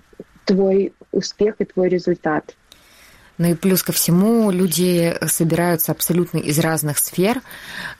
твой 0.44 0.92
успех 1.10 1.54
и 1.58 1.64
твой 1.64 1.88
результат. 1.88 2.54
Ну 3.40 3.48
и 3.48 3.54
плюс 3.54 3.82
ко 3.82 3.92
всему 3.92 4.50
люди 4.50 5.16
собираются 5.26 5.92
абсолютно 5.92 6.36
из 6.36 6.58
разных 6.58 6.98
сфер, 6.98 7.40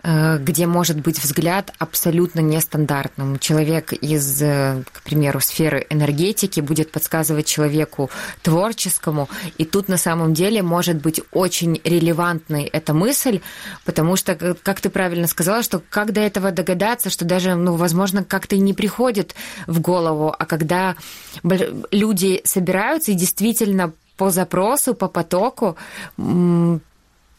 э, 0.03 0.37
где 0.37 0.67
может 0.67 1.01
быть 1.01 1.19
взгляд 1.19 1.73
абсолютно 1.79 2.41
нестандартным. 2.41 3.39
Человек 3.39 3.95
из, 3.95 4.43
э, 4.43 4.83
к 4.93 5.01
примеру, 5.01 5.41
сферы 5.41 5.87
энергетики 5.89 6.61
будет 6.61 6.93
подсказывать 6.93 7.47
человеку 7.47 8.11
творческому, 8.43 9.31
и 9.57 9.65
тут 9.65 9.89
на 9.89 9.97
самом 9.97 10.35
деле 10.35 10.63
может 10.63 10.99
быть 10.99 11.23
очень 11.33 11.81
релевантной 11.85 12.65
эта 12.65 12.93
мысль, 12.93 13.41
потому 13.87 14.17
что, 14.17 14.35
как 14.63 14.83
ты 14.83 14.91
правильно 14.91 15.27
сказала, 15.27 15.63
что 15.63 15.81
как 15.89 16.13
до 16.13 16.21
этого 16.21 16.53
догадаться, 16.53 17.09
что 17.09 17.25
даже, 17.25 17.55
ну, 17.55 17.77
возможно, 17.77 18.25
как-то 18.25 18.57
и 18.57 18.61
не 18.61 18.75
приходит 18.75 19.35
в 19.67 19.81
голову, 19.81 20.35
а 20.39 20.45
когда 20.45 20.97
люди 21.43 22.43
собираются 22.45 23.13
и 23.13 23.15
действительно 23.15 23.95
по 24.21 24.29
запросу, 24.29 24.95
по 24.95 25.09
потоку. 25.09 25.77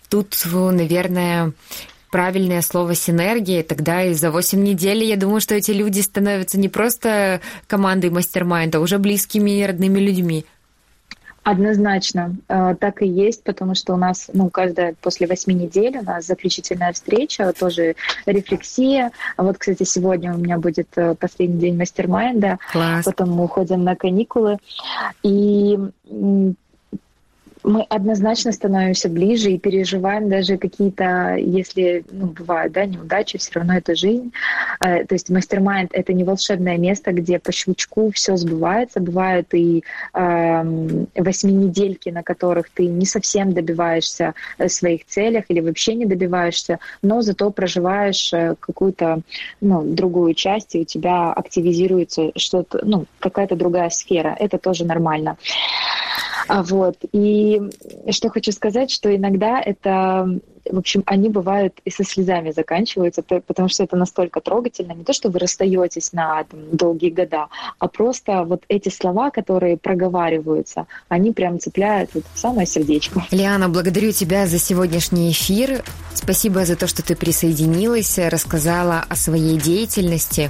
Тут, 0.10 0.38
наверное, 0.52 1.54
правильное 2.10 2.62
слово 2.64 2.96
синергия, 2.96 3.62
тогда 3.62 4.04
и 4.04 4.16
за 4.16 4.32
8 4.32 4.64
недель, 4.64 5.04
я 5.04 5.16
думаю, 5.16 5.42
что 5.42 5.54
эти 5.54 5.70
люди 5.70 6.02
становятся 6.02 6.58
не 6.60 6.70
просто 6.70 7.40
командой 7.68 8.10
мастер-майнда, 8.10 8.80
а 8.80 8.82
уже 8.82 8.98
близкими 8.98 9.60
и 9.60 9.64
родными 9.64 10.00
людьми. 10.00 10.44
Однозначно, 11.44 12.36
э, 12.48 12.76
так 12.80 13.02
и 13.02 13.08
есть, 13.08 13.44
потому 13.44 13.74
что 13.74 13.94
у 13.94 13.98
нас, 13.98 14.30
ну, 14.34 14.50
каждая 14.52 14.94
после 15.02 15.26
восьми 15.26 15.56
недель 15.56 15.98
у 15.98 16.04
нас 16.04 16.28
заключительная 16.28 16.94
встреча, 16.94 17.52
тоже 17.54 17.96
рефлексия. 18.28 19.12
А 19.38 19.44
вот, 19.44 19.58
кстати, 19.58 19.84
сегодня 19.84 20.36
у 20.36 20.38
меня 20.38 20.60
будет 20.60 20.88
э, 20.98 21.16
последний 21.16 21.60
день 21.60 21.78
мастер-майнда, 21.78 22.60
потом 23.04 23.32
мы 23.32 23.46
уходим 23.46 23.84
на 23.84 23.96
каникулы. 23.96 24.58
И 25.24 25.80
мы 27.64 27.84
однозначно 27.84 28.52
становимся 28.52 29.10
ближе 29.10 29.52
и 29.52 29.60
переживаем 29.60 30.30
даже 30.30 30.58
какие-то, 30.58 31.36
если 31.36 32.04
ну, 32.12 32.28
бывают 32.28 32.74
да, 32.74 32.86
неудачи, 32.86 33.38
все 33.38 33.52
равно 33.56 33.78
это 33.78 33.96
жизнь. 33.96 34.32
Э, 34.80 35.06
то 35.06 35.16
есть 35.16 35.30
мастер-майнд— 35.30 35.92
это 35.94 36.14
не 36.14 36.24
волшебное 36.24 36.78
место, 36.78 37.12
где 37.12 37.40
по 37.40 37.52
щелчку 37.52 38.12
все 38.12 38.36
сбывается. 38.38 39.00
Бывают 39.00 39.54
и 39.54 39.84
э, 40.14 40.64
восьминедельки, 41.16 42.10
на 42.10 42.24
которых 42.24 42.70
ты 42.70 42.88
не 42.88 43.06
совсем 43.06 43.54
добиваешься 43.54 44.34
э, 44.58 44.68
своих 44.68 45.06
целях 45.06 45.46
или 45.50 45.60
вообще 45.60 45.96
не 45.96 46.06
добиваешься, 46.06 46.80
но 47.02 47.22
зато 47.22 47.52
проживаешь 47.52 48.34
э, 48.34 48.56
какую-то 48.60 49.22
ну, 49.62 49.84
другую 49.84 50.34
часть, 50.34 50.76
и 50.76 50.82
у 50.82 50.86
тебя 50.86 51.32
активизируется 51.34 52.32
что-то, 52.36 52.82
ну, 52.84 53.06
какая-то 53.20 53.56
другая 53.56 53.90
сфера. 53.90 54.36
Это 54.40 54.58
тоже 54.58 54.86
нормально. 54.86 55.38
А 56.48 56.64
вот. 56.64 56.98
И 57.12 57.62
что 58.10 58.30
хочу 58.30 58.52
сказать, 58.52 58.92
что 58.92 59.16
иногда 59.16 59.62
это 59.62 60.40
в 60.70 60.78
общем, 60.78 61.04
они 61.06 61.30
бывают 61.30 61.80
и 61.86 61.92
со 61.92 62.04
слезами 62.04 62.52
заканчиваются, 62.52 63.22
потому 63.22 63.70
что 63.70 63.84
это 63.84 63.96
настолько 63.96 64.42
трогательно. 64.42 64.94
Не 64.94 65.04
то, 65.04 65.14
что 65.14 65.30
вы 65.30 65.40
расстаетесь 65.40 66.14
на 66.14 66.44
там, 66.44 66.60
долгие 66.72 67.10
года, 67.10 67.48
а 67.80 67.88
просто 67.88 68.44
вот 68.44 68.64
эти 68.68 68.90
слова, 68.90 69.32
которые 69.32 69.78
проговариваются, 69.78 70.88
они 71.10 71.32
прям 71.32 71.60
цепляют 71.60 72.12
вот 72.14 72.24
в 72.34 72.40
самое 72.40 72.68
сердечко. 72.68 73.26
Лиана, 73.32 73.70
благодарю 73.70 74.12
тебя 74.12 74.48
за 74.48 74.60
сегодняшний 74.60 75.32
эфир. 75.32 75.84
Спасибо 76.14 76.66
за 76.66 76.76
то, 76.76 76.88
что 76.88 77.04
ты 77.04 77.16
присоединилась, 77.16 78.18
рассказала 78.18 79.06
о 79.08 79.16
своей 79.16 79.58
деятельности, 79.58 80.50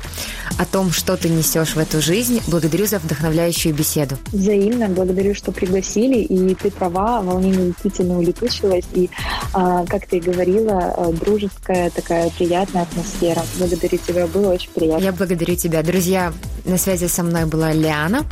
о 0.57 0.65
том, 0.65 0.91
что 0.91 1.17
ты 1.17 1.29
несешь 1.29 1.75
в 1.75 1.79
эту 1.79 2.01
жизнь. 2.01 2.41
Благодарю 2.47 2.85
за 2.85 2.99
вдохновляющую 2.99 3.73
беседу. 3.73 4.15
Взаимно. 4.31 4.87
Благодарю, 4.89 5.33
что 5.35 5.51
пригласили. 5.51 6.19
И 6.19 6.55
ты 6.55 6.71
права, 6.71 7.21
волнение 7.21 7.67
действительно 7.67 8.17
улетучилось. 8.17 8.85
И, 8.93 9.09
а, 9.53 9.85
как 9.85 10.00
как 10.01 10.09
ты 10.09 10.17
и 10.17 10.19
говорила, 10.19 10.93
э, 10.97 11.13
дружеская 11.13 11.89
такая 11.91 12.29
приятная 12.31 12.83
атмосфера. 12.83 13.43
Благодарю 13.57 13.97
тебя, 13.97 14.27
было 14.27 14.53
очень 14.53 14.71
приятно. 14.71 15.03
Я 15.03 15.11
благодарю 15.11 15.55
тебя. 15.55 15.83
Друзья, 15.83 16.33
на 16.65 16.77
связи 16.77 17.07
со 17.07 17.23
мной 17.23 17.45
была 17.45 17.71
Лиана. 17.71 18.25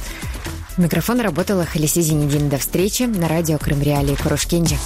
Микрофон 0.77 1.19
работала 1.19 1.65
Халиси 1.65 2.01
Зенедин. 2.01 2.49
До 2.49 2.57
встречи 2.57 3.03
на 3.03 3.27
радио 3.27 3.57
Крым 3.57 3.81
Реалии 3.81 4.15
Курушкенджи. 4.15 4.77